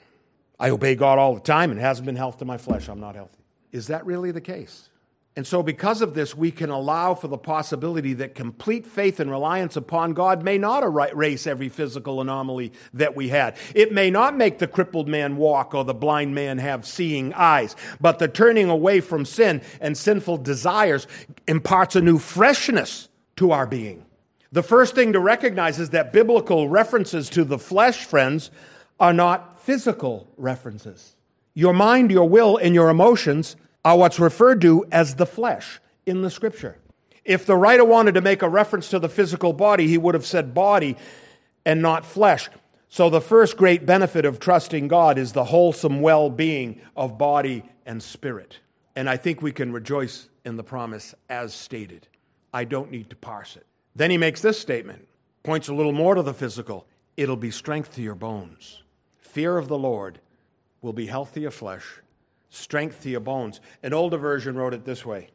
[0.60, 2.88] I obey God all the time and hasn't been health to my flesh.
[2.88, 3.38] I'm not healthy.
[3.71, 4.89] Is that really the case?
[5.38, 9.30] And so, because of this, we can allow for the possibility that complete faith and
[9.30, 13.56] reliance upon God may not erase every physical anomaly that we had.
[13.76, 17.76] It may not make the crippled man walk or the blind man have seeing eyes,
[18.02, 21.06] but the turning away from sin and sinful desires
[21.47, 24.07] imparts a new freshness to our being.
[24.51, 28.49] The first thing to recognize is that biblical references to the flesh, friends,
[28.99, 31.15] are not physical references.
[31.53, 36.21] Your mind, your will, and your emotions are what's referred to as the flesh in
[36.21, 36.77] the scripture.
[37.25, 40.25] If the writer wanted to make a reference to the physical body, he would have
[40.25, 40.95] said body
[41.65, 42.49] and not flesh.
[42.89, 47.63] So, the first great benefit of trusting God is the wholesome well being of body
[47.86, 48.60] and spirit.
[48.95, 52.07] And I think we can rejoice in the promise as stated.
[52.53, 53.66] I don't need to parse it.
[53.97, 55.07] Then he makes this statement,
[55.41, 58.83] points a little more to the physical it'll be strength to your bones.
[59.17, 60.19] Fear of the Lord
[60.83, 61.99] will be health to your flesh,
[62.51, 63.60] strength to your bones.
[63.81, 65.29] An older version wrote it this way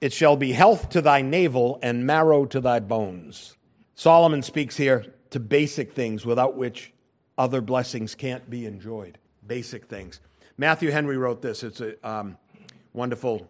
[0.00, 3.58] It shall be health to thy navel and marrow to thy bones.
[3.94, 6.94] Solomon speaks here to basic things without which
[7.36, 9.18] other blessings can't be enjoyed.
[9.46, 10.18] Basic things.
[10.56, 11.62] Matthew Henry wrote this.
[11.62, 12.38] It's a um,
[12.94, 13.46] wonderful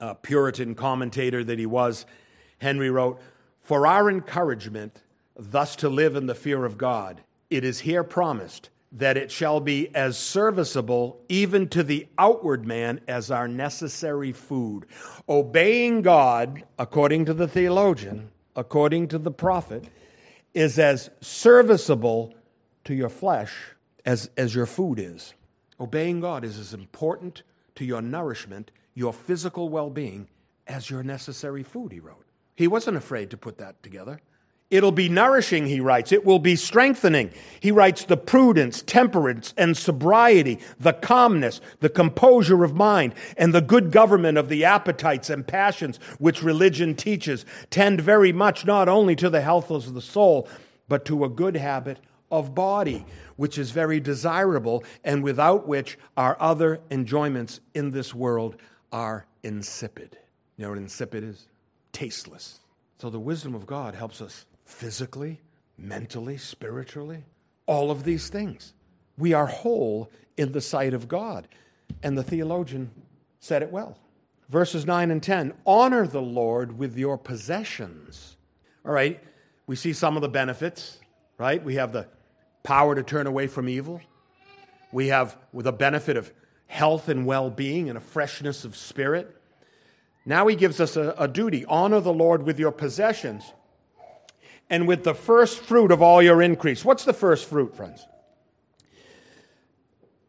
[0.00, 2.06] uh, Puritan commentator that he was.
[2.58, 3.20] Henry wrote,
[3.72, 5.00] For our encouragement,
[5.34, 9.60] thus to live in the fear of God, it is here promised that it shall
[9.60, 14.84] be as serviceable even to the outward man as our necessary food.
[15.26, 19.88] Obeying God, according to the theologian, according to the prophet,
[20.52, 22.34] is as serviceable
[22.84, 23.54] to your flesh
[24.04, 25.32] as, as your food is.
[25.80, 27.42] Obeying God is as important
[27.76, 30.28] to your nourishment, your physical well being,
[30.66, 32.26] as your necessary food, he wrote.
[32.54, 34.20] He wasn't afraid to put that together.
[34.72, 36.12] It'll be nourishing, he writes.
[36.12, 37.30] It will be strengthening.
[37.60, 43.60] He writes the prudence, temperance, and sobriety, the calmness, the composure of mind, and the
[43.60, 49.14] good government of the appetites and passions which religion teaches tend very much not only
[49.16, 50.48] to the health of the soul,
[50.88, 51.98] but to a good habit
[52.30, 53.04] of body,
[53.36, 58.56] which is very desirable and without which our other enjoyments in this world
[58.90, 60.16] are insipid.
[60.56, 61.46] You know what insipid is?
[61.92, 62.60] Tasteless.
[62.98, 65.40] So the wisdom of God helps us physically,
[65.76, 67.24] mentally, spiritually,
[67.66, 68.72] all of these things.
[69.18, 71.48] We are whole in the sight of God.
[72.02, 72.90] And the theologian
[73.40, 73.98] said it well.
[74.48, 78.36] Verses 9 and 10 honor the Lord with your possessions.
[78.84, 79.22] All right,
[79.66, 80.98] we see some of the benefits,
[81.38, 81.62] right?
[81.62, 82.08] We have the
[82.62, 84.00] power to turn away from evil.
[84.92, 86.32] We have the benefit of
[86.66, 89.36] health and well being and a freshness of spirit.
[90.24, 93.52] Now he gives us a, a, duty honor the Lord with your possessions
[94.70, 96.84] and with the first fruit of all your increase.
[96.84, 98.06] What's the first fruit, friends?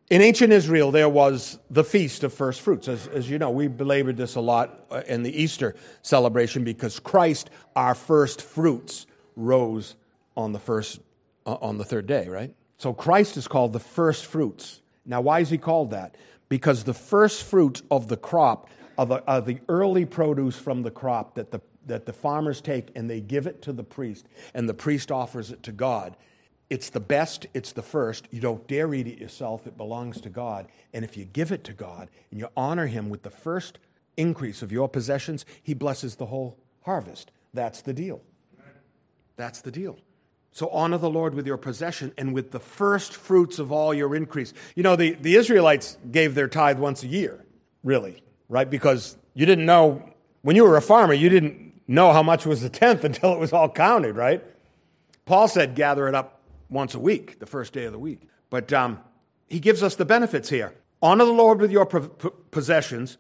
[0.10, 2.88] In ancient Israel, there was the feast of first fruits.
[2.88, 7.00] As, as, you know, we belabored this a lot uh, in the Easter celebration because
[7.00, 9.96] Christ, our first fruits, rose
[10.36, 11.00] on the first
[11.46, 12.54] uh, on the third day, right?
[12.78, 14.82] So Christ is called the first fruits.
[15.06, 16.16] Now, why is he called that?
[16.50, 20.92] Because the first fruits of the crop are the, are the early produce from the
[20.92, 24.68] crop that the that the farmers take and they give it to the priest, and
[24.68, 26.16] the priest offers it to God.
[26.70, 28.28] It's the best, it's the first.
[28.32, 30.68] You don't dare eat it yourself, it belongs to God.
[30.94, 33.80] And if you give it to God and you honor Him with the first
[34.18, 37.32] increase of your possessions, He blesses the whole harvest.
[37.54, 38.22] That's the deal.
[39.36, 40.00] That's the deal.
[40.52, 44.16] So honor the Lord with your possession and with the first fruits of all your
[44.16, 44.54] increase.
[44.76, 47.44] You know, the, the Israelites gave their tithe once a year,
[47.84, 48.70] really, right?
[48.70, 50.04] Because you didn't know,
[50.42, 53.40] when you were a farmer, you didn't know how much was the tenth until it
[53.40, 54.44] was all counted, right?
[55.26, 58.22] Paul said, gather it up once a week, the first day of the week.
[58.50, 59.00] But um,
[59.48, 60.74] he gives us the benefits here.
[61.02, 63.18] Honor the Lord with your possessions,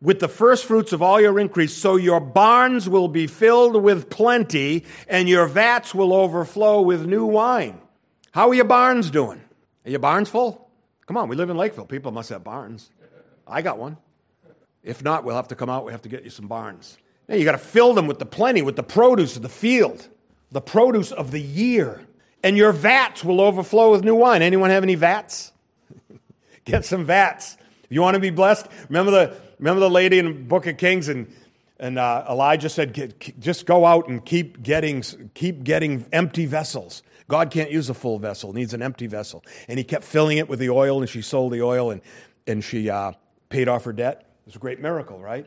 [0.00, 4.10] with the first fruits of all your increase, so your barns will be filled with
[4.10, 7.80] plenty, and your vats will overflow with new wine.
[8.32, 9.40] How are your barns doing?
[9.84, 10.70] Are your barns full?
[11.06, 11.86] Come on, we live in Lakeville.
[11.86, 12.90] People must have barns.
[13.46, 13.96] I got one.
[14.84, 15.84] If not, we'll have to come out.
[15.84, 16.98] We have to get you some barns.
[17.28, 20.08] Now you got to fill them with the plenty, with the produce of the field,
[20.52, 22.06] the produce of the year
[22.44, 24.42] and your vats will overflow with new wine.
[24.42, 25.50] Anyone have any vats?
[26.66, 27.56] Get some vats.
[27.84, 30.76] If you want to be blessed, remember the, remember the lady in the Book of
[30.76, 31.34] Kings and,
[31.80, 37.02] and uh, Elijah said, just go out and keep getting, keep getting empty vessels.
[37.28, 39.42] God can't use a full vessel, needs an empty vessel.
[39.66, 42.02] And he kept filling it with the oil, and she sold the oil and,
[42.46, 43.12] and she uh,
[43.48, 44.33] paid off her debt.
[44.44, 45.46] It was a great miracle, right?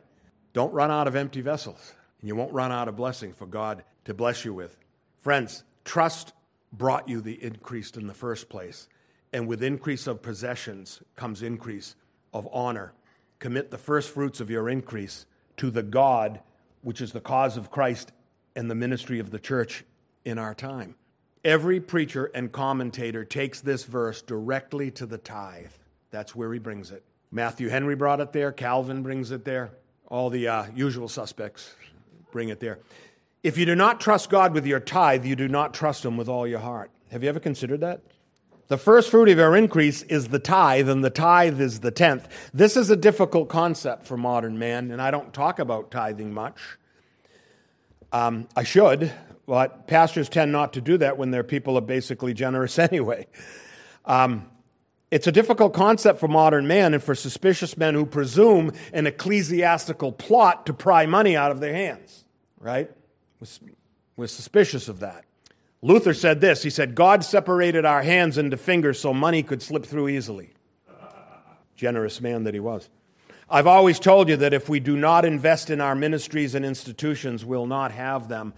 [0.54, 3.84] Don't run out of empty vessels, and you won't run out of blessing for God
[4.06, 4.76] to bless you with.
[5.22, 6.34] Friends, trust
[6.74, 8.88] brought you the increase in the first place.
[9.34, 11.96] And with increase of possessions comes increase
[12.34, 12.94] of honor.
[13.40, 15.26] Commit the first fruits of your increase
[15.58, 16.40] to the God,
[16.82, 18.12] which is the cause of Christ
[18.56, 19.84] and the ministry of the church
[20.26, 20.96] in our time.
[21.44, 25.72] Every preacher and commentator takes this verse directly to the tithe.
[26.10, 27.04] That's where he brings it.
[27.32, 29.72] Matthew Henry brought it there, Calvin brings it there,
[30.08, 31.76] all the uh, usual suspects
[32.32, 32.80] bring it there.
[33.44, 36.30] If you do not trust God with your tithe, you do not trust Him with
[36.30, 36.92] all your heart.
[37.12, 38.02] Have you ever considered that?
[38.68, 42.28] The first fruit of your increase is the tithe, and the tithe is the tenth.
[42.54, 46.60] This is a difficult concept for modern man, and I don't talk about tithing much.
[48.12, 49.12] Um, I should,
[49.46, 53.28] but pastors tend not to do that when their people are basically generous anyway.
[54.06, 54.50] Um,
[55.10, 60.12] it's a difficult concept for modern man and for suspicious men who presume an ecclesiastical
[60.12, 62.26] plot to pry money out of their hands,
[62.60, 62.92] right?
[64.18, 65.24] was suspicious of that.
[65.82, 69.86] Luther said this He said, God separated our hands into fingers so money could slip
[69.86, 70.54] through easily.
[71.76, 72.90] Generous man that he was.
[73.50, 77.46] I've always told you that if we do not invest in our ministries and institutions,
[77.46, 78.54] we'll not have them.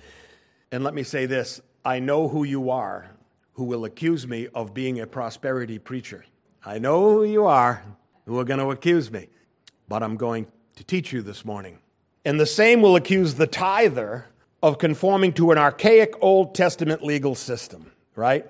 [0.71, 3.11] And let me say this I know who you are
[3.59, 6.23] who will accuse me of being a prosperity preacher.
[6.65, 7.83] I know who you are
[8.25, 9.27] who are going to accuse me,
[9.87, 11.79] but I'm going to teach you this morning.
[12.25, 14.25] And the same will accuse the tither
[14.61, 18.45] of conforming to an archaic Old Testament legal system, right?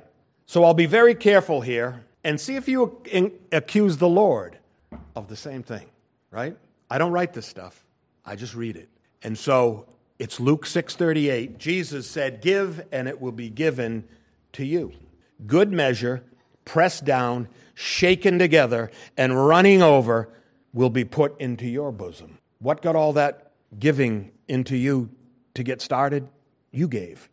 [0.47, 3.01] So I'll be very careful here and see if you
[3.51, 4.57] accuse the Lord
[5.15, 5.85] of the same thing,
[6.31, 6.57] right?
[6.89, 7.85] I don't write this stuff.
[8.25, 8.89] I just read it.
[9.23, 9.85] And so
[10.17, 11.57] it's Luke 6:38.
[11.57, 14.03] Jesus said, "Give and it will be given
[14.53, 14.91] to you.
[15.45, 16.23] Good measure,
[16.65, 17.47] pressed down,
[17.79, 20.29] shaken together and running over
[20.73, 25.09] will be put into your bosom." What got all that giving into you
[25.53, 26.27] to get started,
[26.71, 27.29] you gave.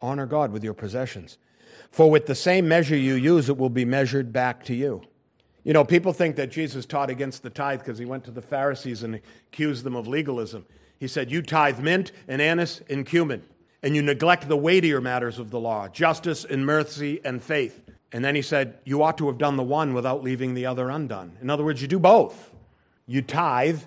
[0.00, 1.36] Honor God with your possessions.
[1.90, 5.02] For with the same measure you use, it will be measured back to you.
[5.64, 8.40] You know, people think that Jesus taught against the tithe because he went to the
[8.40, 9.20] Pharisees and
[9.52, 10.64] accused them of legalism.
[10.98, 13.42] He said, You tithe mint and anise and cumin,
[13.82, 17.82] and you neglect the weightier matters of the law justice and mercy and faith.
[18.12, 20.90] And then he said, You ought to have done the one without leaving the other
[20.90, 21.36] undone.
[21.40, 22.52] In other words, you do both.
[23.06, 23.82] You tithe,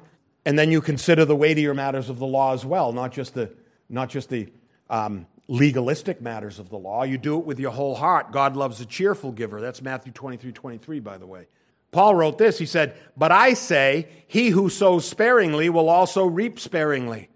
[0.45, 3.51] and then you consider the weightier matters of the law as well, not just the
[3.89, 4.49] not just the
[4.89, 7.03] um, legalistic matters of the law.
[7.03, 8.31] You do it with your whole heart.
[8.31, 9.61] God loves a cheerful giver.
[9.61, 11.47] That's Matthew 23 23, by the way.
[11.91, 12.57] Paul wrote this.
[12.57, 17.29] He said, But I say, he who sows sparingly will also reap sparingly,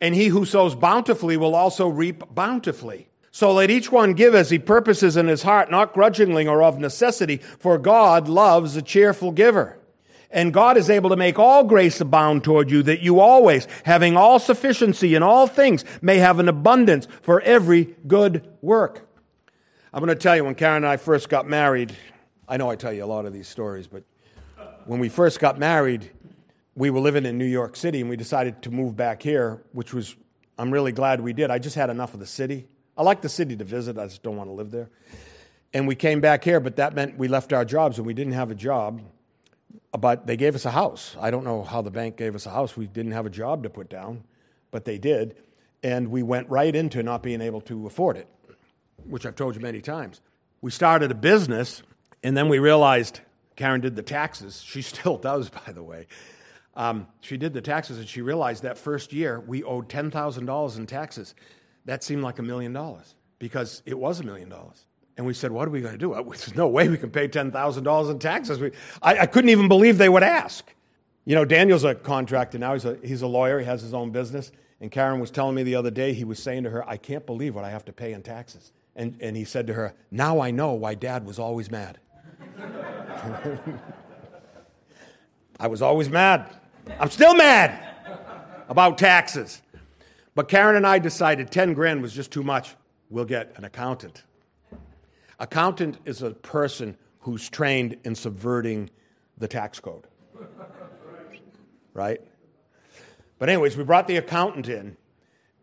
[0.00, 3.09] and he who sows bountifully will also reap bountifully.
[3.30, 6.78] So let each one give as he purposes in his heart, not grudgingly or of
[6.78, 9.78] necessity, for God loves a cheerful giver.
[10.32, 14.16] And God is able to make all grace abound toward you, that you always, having
[14.16, 19.08] all sufficiency in all things, may have an abundance for every good work.
[19.92, 21.96] I'm going to tell you, when Karen and I first got married,
[22.46, 24.04] I know I tell you a lot of these stories, but
[24.86, 26.10] when we first got married,
[26.76, 29.92] we were living in New York City and we decided to move back here, which
[29.92, 30.16] was,
[30.58, 31.50] I'm really glad we did.
[31.50, 32.68] I just had enough of the city.
[33.00, 34.90] I like the city to visit, I just don't want to live there.
[35.72, 38.34] And we came back here, but that meant we left our jobs and we didn't
[38.34, 39.02] have a job
[39.98, 41.16] but they gave us a house.
[41.20, 42.76] I don't know how the bank gave us a house.
[42.76, 44.24] We didn't have a job to put down,
[44.70, 45.36] but they did.
[45.82, 48.28] And we went right into not being able to afford it,
[49.04, 50.20] which I've told you many times.
[50.60, 51.82] We started a business,
[52.22, 53.20] and then we realized
[53.56, 54.62] Karen did the taxes.
[54.66, 56.06] She still does, by the way.
[56.76, 60.86] Um, she did the taxes, and she realized that first year we owed $10,000 in
[60.86, 61.34] taxes.
[61.84, 64.86] That seemed like a million dollars because it was a million dollars.
[65.16, 66.14] And we said, What are we going to do?
[66.28, 68.58] There's no way we can pay $10,000 in taxes.
[68.58, 68.70] We,
[69.02, 70.72] I, I, couldn't even believe they would ask.
[71.24, 74.10] You know, Daniel's a contractor now, he's a, he's a lawyer, he has his own
[74.10, 74.50] business.
[74.80, 77.26] And Karen was telling me the other day, he was saying to her, I can't
[77.26, 78.72] believe what I have to pay in taxes.
[78.96, 81.98] And, and he said to her, Now I know why dad was always mad.
[85.60, 86.48] I was always mad.
[86.98, 87.86] I'm still mad
[88.68, 89.60] about taxes.
[90.34, 92.76] But Karen and I decided 10 grand was just too much.
[93.08, 94.24] We'll get an accountant.
[95.38, 98.90] Accountant is a person who's trained in subverting
[99.38, 100.06] the tax code.
[101.92, 102.20] Right?
[103.38, 104.96] But, anyways, we brought the accountant in,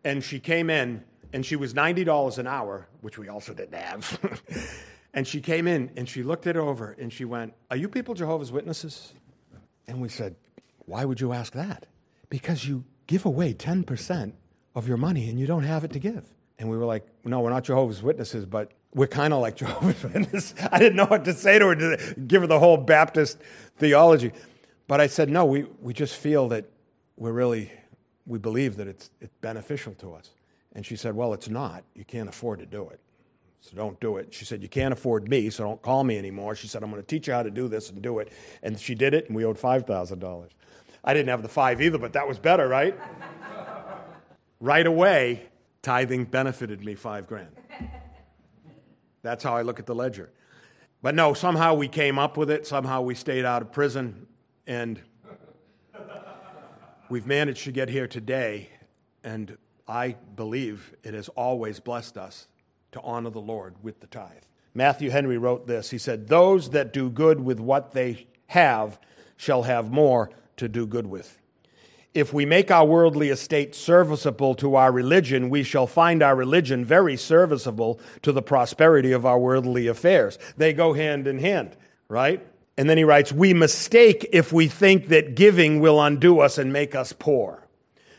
[0.04, 4.84] and she came in, and she was $90 an hour, which we also didn't have.
[5.14, 8.14] and she came in, and she looked it over, and she went, Are you people
[8.14, 9.14] Jehovah's Witnesses?
[9.86, 10.36] And we said,
[10.86, 11.86] Why would you ask that?
[12.28, 14.32] Because you give away 10%
[14.78, 16.24] of your money and you don't have it to give.
[16.58, 20.02] And we were like, No, we're not Jehovah's Witnesses, but we're kind of like Jehovah's
[20.02, 20.54] Witnesses.
[20.70, 23.38] I didn't know what to say to her to give her the whole Baptist
[23.76, 24.32] theology.
[24.86, 26.64] But I said, no, we, we just feel that
[27.16, 27.70] we're really,
[28.24, 30.30] we believe that it's, it's beneficial to us.
[30.72, 31.84] And she said, well, it's not.
[31.94, 33.00] You can't afford to do it.
[33.60, 34.32] So don't do it.
[34.32, 36.54] She said, You can't afford me, so don't call me anymore.
[36.54, 38.32] She said, I'm going to teach you how to do this and do it.
[38.62, 40.48] And she did it, and we owed $5,000.
[41.04, 42.96] I didn't have the five either, but that was better, right?
[44.60, 45.48] Right away,
[45.82, 47.50] tithing benefited me five grand.
[49.22, 50.30] That's how I look at the ledger.
[51.02, 52.66] But no, somehow we came up with it.
[52.66, 54.26] Somehow we stayed out of prison.
[54.66, 55.00] And
[57.08, 58.70] we've managed to get here today.
[59.22, 59.56] And
[59.86, 62.48] I believe it has always blessed us
[62.92, 64.42] to honor the Lord with the tithe.
[64.74, 68.98] Matthew Henry wrote this He said, Those that do good with what they have
[69.36, 71.38] shall have more to do good with.
[72.14, 76.84] If we make our worldly estate serviceable to our religion, we shall find our religion
[76.84, 80.38] very serviceable to the prosperity of our worldly affairs.
[80.56, 81.76] They go hand in hand,
[82.08, 82.44] right?
[82.76, 86.72] And then he writes, We mistake if we think that giving will undo us and
[86.72, 87.66] make us poor.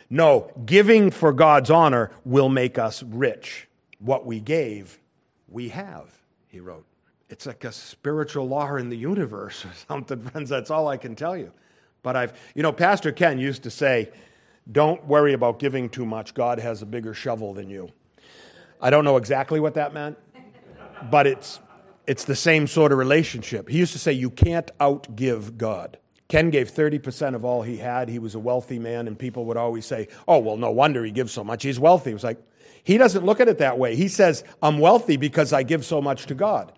[0.10, 3.68] No, giving for God's honor will make us rich.
[4.00, 5.00] What we gave,
[5.48, 6.12] we have,
[6.48, 6.86] he wrote.
[7.30, 10.50] It's like a spiritual law in the universe or something, friends.
[10.50, 11.52] That's all I can tell you.
[12.02, 14.10] But I've, you know, Pastor Ken used to say,
[14.72, 16.34] don't worry about giving too much.
[16.34, 17.92] God has a bigger shovel than you.
[18.82, 20.18] I don't know exactly what that meant,
[21.10, 21.60] but it's,
[22.08, 23.68] it's the same sort of relationship.
[23.68, 25.98] He used to say, you can't outgive God.
[26.30, 28.08] Ken gave 30% of all he had.
[28.08, 31.12] He was a wealthy man, and people would always say, oh, well, no wonder he
[31.12, 31.64] gives so much.
[31.64, 32.12] He's wealthy.
[32.12, 32.38] It was like,
[32.84, 33.96] he doesn't look at it that way.
[33.96, 36.72] He says, I'm wealthy because I give so much to God.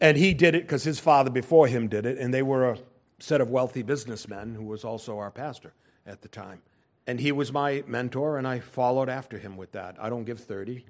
[0.00, 2.78] And he did it because his father before him did it, and they were a
[3.18, 5.72] set of wealthy businessmen who was also our pastor
[6.06, 6.62] at the time.
[7.06, 9.96] And he was my mentor, and I followed after him with that.
[10.00, 10.84] I don't give 30,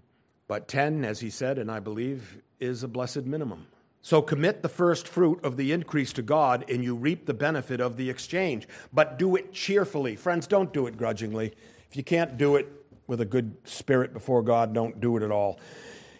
[0.48, 3.66] but 10, as he said, and I believe, is a blessed minimum.
[4.00, 7.80] So commit the first fruit of the increase to God, and you reap the benefit
[7.80, 8.68] of the exchange.
[8.92, 10.16] But do it cheerfully.
[10.16, 11.52] Friends, don't do it grudgingly.
[11.90, 12.68] If you can't do it
[13.06, 15.58] with a good spirit before God, don't do it at all.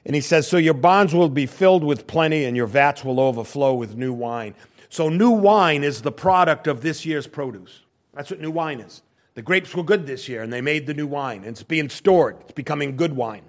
[0.05, 3.21] And he says, So your barns will be filled with plenty, and your vats will
[3.21, 4.55] overflow with new wine.
[4.89, 7.81] So, new wine is the product of this year's produce.
[8.15, 9.03] That's what new wine is.
[9.35, 11.39] The grapes were good this year, and they made the new wine.
[11.39, 13.43] And it's being stored, it's becoming good wine.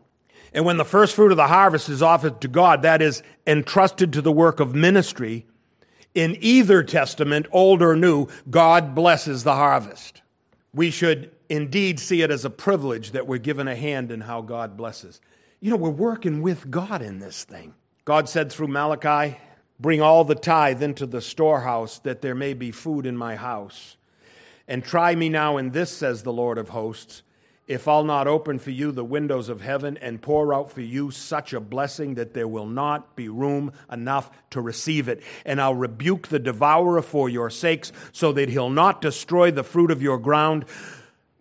[0.53, 4.13] And when the first fruit of the harvest is offered to God, that is entrusted
[4.13, 5.45] to the work of ministry,
[6.13, 10.21] in either testament, old or new, God blesses the harvest.
[10.73, 14.41] We should indeed see it as a privilege that we're given a hand in how
[14.41, 15.21] God blesses.
[15.59, 17.73] You know, we're working with God in this thing.
[18.03, 19.37] God said through Malachi,
[19.79, 23.97] Bring all the tithe into the storehouse, that there may be food in my house.
[24.67, 27.21] And try me now in this, says the Lord of hosts,
[27.67, 31.11] if I'll not open for you the windows of heaven and pour out for you
[31.11, 35.21] such a blessing that there will not be room enough to receive it.
[35.45, 39.91] And I'll rebuke the devourer for your sakes, so that he'll not destroy the fruit
[39.91, 40.63] of your ground,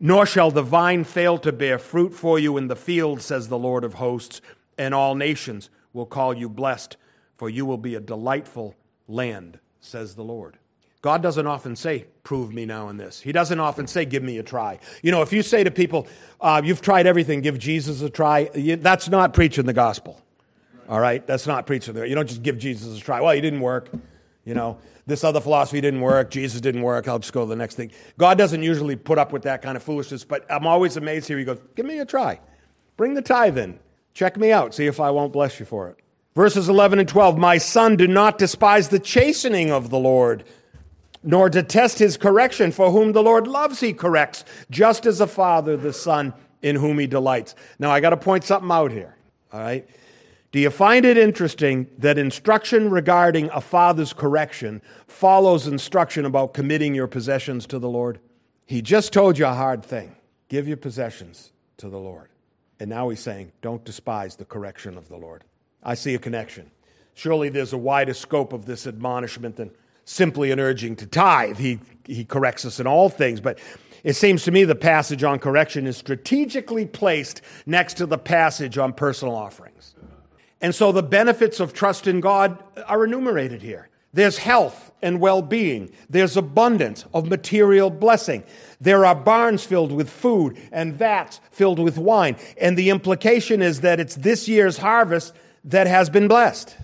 [0.00, 3.56] nor shall the vine fail to bear fruit for you in the field, says the
[3.56, 4.40] Lord of hosts.
[4.76, 6.96] And all nations will call you blessed,
[7.36, 8.74] for you will be a delightful
[9.08, 10.58] land, says the Lord.
[11.02, 13.20] God doesn't often say, prove me now in this.
[13.20, 14.80] He doesn't often say, give me a try.
[15.02, 16.08] You know, if you say to people,
[16.40, 20.20] uh, you've tried everything, give Jesus a try, you, that's not preaching the gospel.
[20.88, 21.24] All right?
[21.26, 23.20] That's not preaching the You don't just give Jesus a try.
[23.20, 23.88] Well, he didn't work.
[24.44, 26.30] You know, this other philosophy didn't work.
[26.30, 27.06] Jesus didn't work.
[27.06, 27.92] I'll just go to the next thing.
[28.18, 31.38] God doesn't usually put up with that kind of foolishness, but I'm always amazed here.
[31.38, 32.40] He goes, give me a try.
[32.96, 33.78] Bring the tithe in.
[34.14, 34.74] Check me out.
[34.74, 35.98] See if I won't bless you for it.
[36.36, 40.44] Verses 11 and 12 My son, do not despise the chastening of the Lord
[41.26, 45.76] nor detest his correction, for whom the Lord loves, he corrects, just as a father
[45.76, 46.32] the son
[46.62, 47.56] in whom he delights.
[47.80, 49.16] Now, I got to point something out here,
[49.52, 49.88] all right?
[50.52, 56.94] Do you find it interesting that instruction regarding a father's correction follows instruction about committing
[56.94, 58.20] your possessions to the Lord?
[58.64, 60.14] He just told you a hard thing
[60.48, 62.28] give your possessions to the Lord.
[62.78, 65.42] And now he's saying, don't despise the correction of the Lord.
[65.86, 66.70] I see a connection.
[67.14, 69.70] Surely there's a wider scope of this admonishment than
[70.04, 71.58] simply an urging to tithe.
[71.58, 73.60] He, he corrects us in all things, but
[74.02, 78.76] it seems to me the passage on correction is strategically placed next to the passage
[78.76, 79.94] on personal offerings.
[80.60, 83.88] And so the benefits of trust in God are enumerated here.
[84.12, 88.44] There's health and well being, there's abundance of material blessing.
[88.80, 92.36] There are barns filled with food and vats filled with wine.
[92.58, 95.34] And the implication is that it's this year's harvest
[95.66, 96.76] that has been blessed.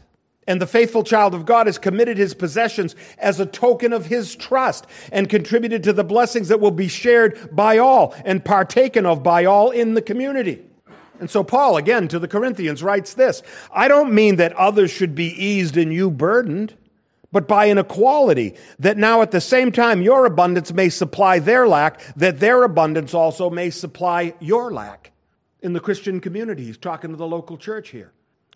[0.47, 4.35] And the faithful child of God has committed his possessions as a token of his
[4.35, 9.23] trust and contributed to the blessings that will be shared by all and partaken of
[9.23, 10.65] by all in the community.
[11.21, 15.15] And so, Paul, again to the Corinthians, writes this I don't mean that others should
[15.15, 16.75] be eased and you burdened,
[17.31, 21.69] but by an equality, that now at the same time your abundance may supply their
[21.69, 25.13] lack, that their abundance also may supply your lack.
[25.61, 28.13] In the Christian community, he's talking to the local church here.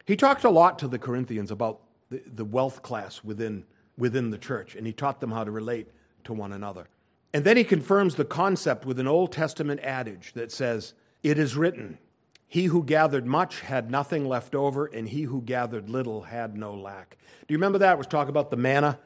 [0.07, 1.81] He talked a lot to the Corinthians about
[2.11, 3.65] the, the wealth class within,
[3.99, 5.89] within the church, and he taught them how to relate
[6.25, 6.89] to one another.
[7.35, 11.57] And then he confirms the concept with an Old Testament adage that says, It is
[11.57, 11.99] written,
[12.47, 16.73] He who gathered much had nothing left over, and he who gathered little had no
[16.73, 17.19] lack.
[17.47, 17.95] Do you remember that?
[17.95, 18.99] It was talking about the manna,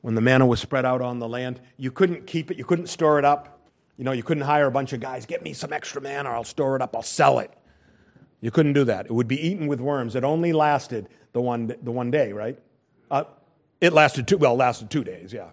[0.00, 1.60] when the manna was spread out on the land.
[1.76, 3.58] You couldn't keep it, you couldn't store it up.
[3.98, 6.42] You know, you couldn't hire a bunch of guys, get me some extra manna, I'll
[6.42, 7.52] store it up, I'll sell it.
[8.40, 9.06] You couldn't do that.
[9.06, 10.16] It would be eaten with worms.
[10.16, 12.58] It only lasted the one, the one day, right?
[13.10, 13.24] Uh,
[13.80, 15.50] it lasted two, well, lasted two days, yeah.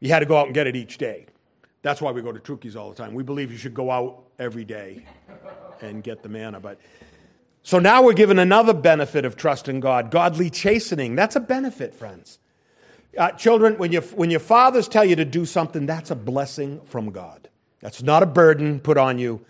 [0.00, 1.26] You had to go out and get it each day.
[1.82, 3.14] That's why we go to Trucchi's all the time.
[3.14, 5.04] We believe you should go out every day
[5.80, 6.60] and get the manna.
[6.60, 6.78] But
[7.62, 11.14] so now we're given another benefit of trust in God, godly chastening.
[11.14, 12.38] That's a benefit, friends.
[13.16, 16.80] Uh, children, when, you, when your fathers tell you to do something, that's a blessing
[16.86, 17.48] from God.
[17.80, 19.44] That's not a burden put on you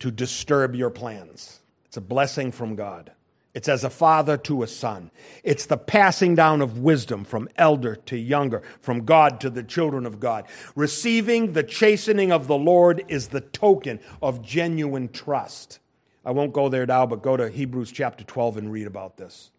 [0.00, 1.60] to disturb your plans.
[1.86, 3.12] It's a blessing from God.
[3.56, 5.10] It's as a father to a son.
[5.42, 10.04] It's the passing down of wisdom from elder to younger, from God to the children
[10.04, 10.44] of God.
[10.74, 15.78] Receiving the chastening of the Lord is the token of genuine trust.
[16.22, 19.50] I won't go there now, but go to Hebrews chapter 12 and read about this.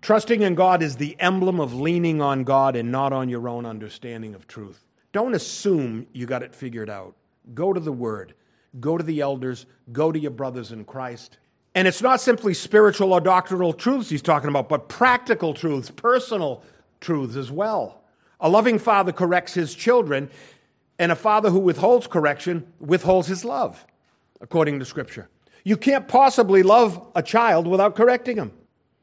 [0.00, 3.66] Trusting in God is the emblem of leaning on God and not on your own
[3.66, 4.86] understanding of truth.
[5.12, 7.14] Don't assume you got it figured out.
[7.52, 8.32] Go to the Word
[8.80, 11.38] go to the elders, go to your brothers in Christ.
[11.74, 16.62] And it's not simply spiritual or doctrinal truths he's talking about, but practical truths, personal
[17.00, 18.02] truths as well.
[18.40, 20.30] A loving father corrects his children,
[20.98, 23.84] and a father who withholds correction withholds his love,
[24.40, 25.28] according to Scripture.
[25.64, 28.52] You can't possibly love a child without correcting him.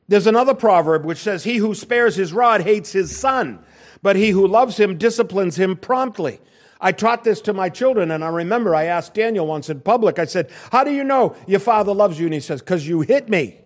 [0.08, 3.60] There's another proverb which says, He who spares his rod hates his son,
[4.02, 6.40] but he who loves him disciplines him promptly.
[6.84, 10.20] I taught this to my children, and I remember I asked Daniel once in public,
[10.20, 12.26] I said, How do you know your father loves you?
[12.26, 13.62] And he says, Because you hit me.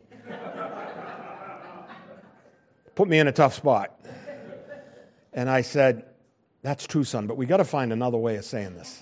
[2.93, 3.99] Put me in a tough spot.
[5.33, 6.05] And I said,
[6.61, 9.01] That's true, son, but we got to find another way of saying this.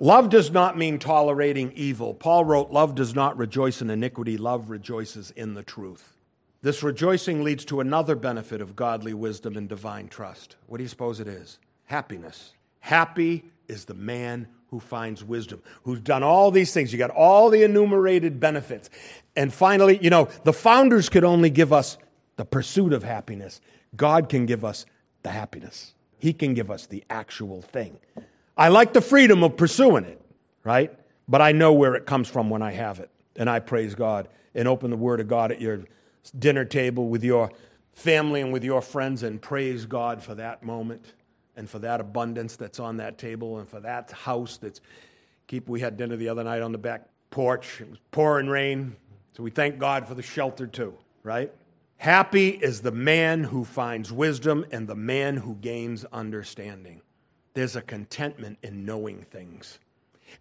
[0.00, 2.14] Love does not mean tolerating evil.
[2.14, 6.16] Paul wrote, Love does not rejoice in iniquity, love rejoices in the truth.
[6.62, 10.56] This rejoicing leads to another benefit of godly wisdom and divine trust.
[10.66, 11.58] What do you suppose it is?
[11.84, 12.52] Happiness.
[12.80, 16.92] Happy is the man who finds wisdom, who's done all these things.
[16.92, 18.88] You got all the enumerated benefits.
[19.36, 21.98] And finally, you know, the founders could only give us
[22.36, 23.60] the pursuit of happiness.
[23.94, 24.86] God can give us
[25.22, 25.94] the happiness.
[26.18, 27.98] He can give us the actual thing.
[28.56, 30.20] I like the freedom of pursuing it,
[30.64, 30.92] right?
[31.28, 33.10] But I know where it comes from when I have it.
[33.36, 35.80] And I praise God and open the Word of God at your
[36.38, 37.50] dinner table with your
[37.92, 41.12] family and with your friends and praise God for that moment
[41.56, 44.80] and for that abundance that's on that table and for that house that's
[45.46, 47.80] keep we had dinner the other night on the back porch.
[47.80, 48.96] It was pouring rain.
[49.36, 51.52] So we thank god for the shelter too right?
[51.98, 57.00] Happy is the man who finds wisdom and the man who gains understanding.
[57.54, 59.78] There's a contentment in knowing things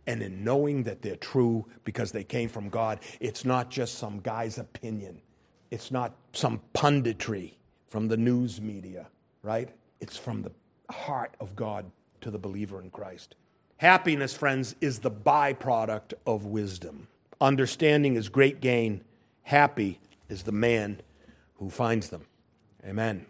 [0.08, 3.00] and in knowing that they're true because they came from god.
[3.20, 5.22] It's not just some guy's opinion.
[5.70, 7.54] It's not some punditry
[7.88, 9.08] from the news media
[9.44, 9.70] right?
[10.00, 10.52] It's from the
[10.92, 11.86] heart of God
[12.22, 13.36] to the believer in Christ.
[13.78, 17.08] Happiness, friends, is the byproduct of wisdom.
[17.40, 19.04] Understanding is great gain.
[19.42, 21.02] Happy is the man
[21.56, 22.26] who finds them.
[22.86, 23.26] Amen.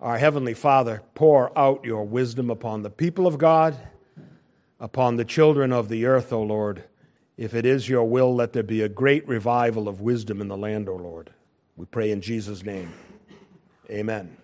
[0.00, 3.76] Our Heavenly Father, pour out your wisdom upon the people of God,
[4.80, 6.84] upon the children of the earth, O Lord.
[7.36, 10.56] If it is your will, let there be a great revival of wisdom in the
[10.56, 11.30] land, O Lord.
[11.76, 12.92] We pray in Jesus' name.
[13.90, 14.36] Amen.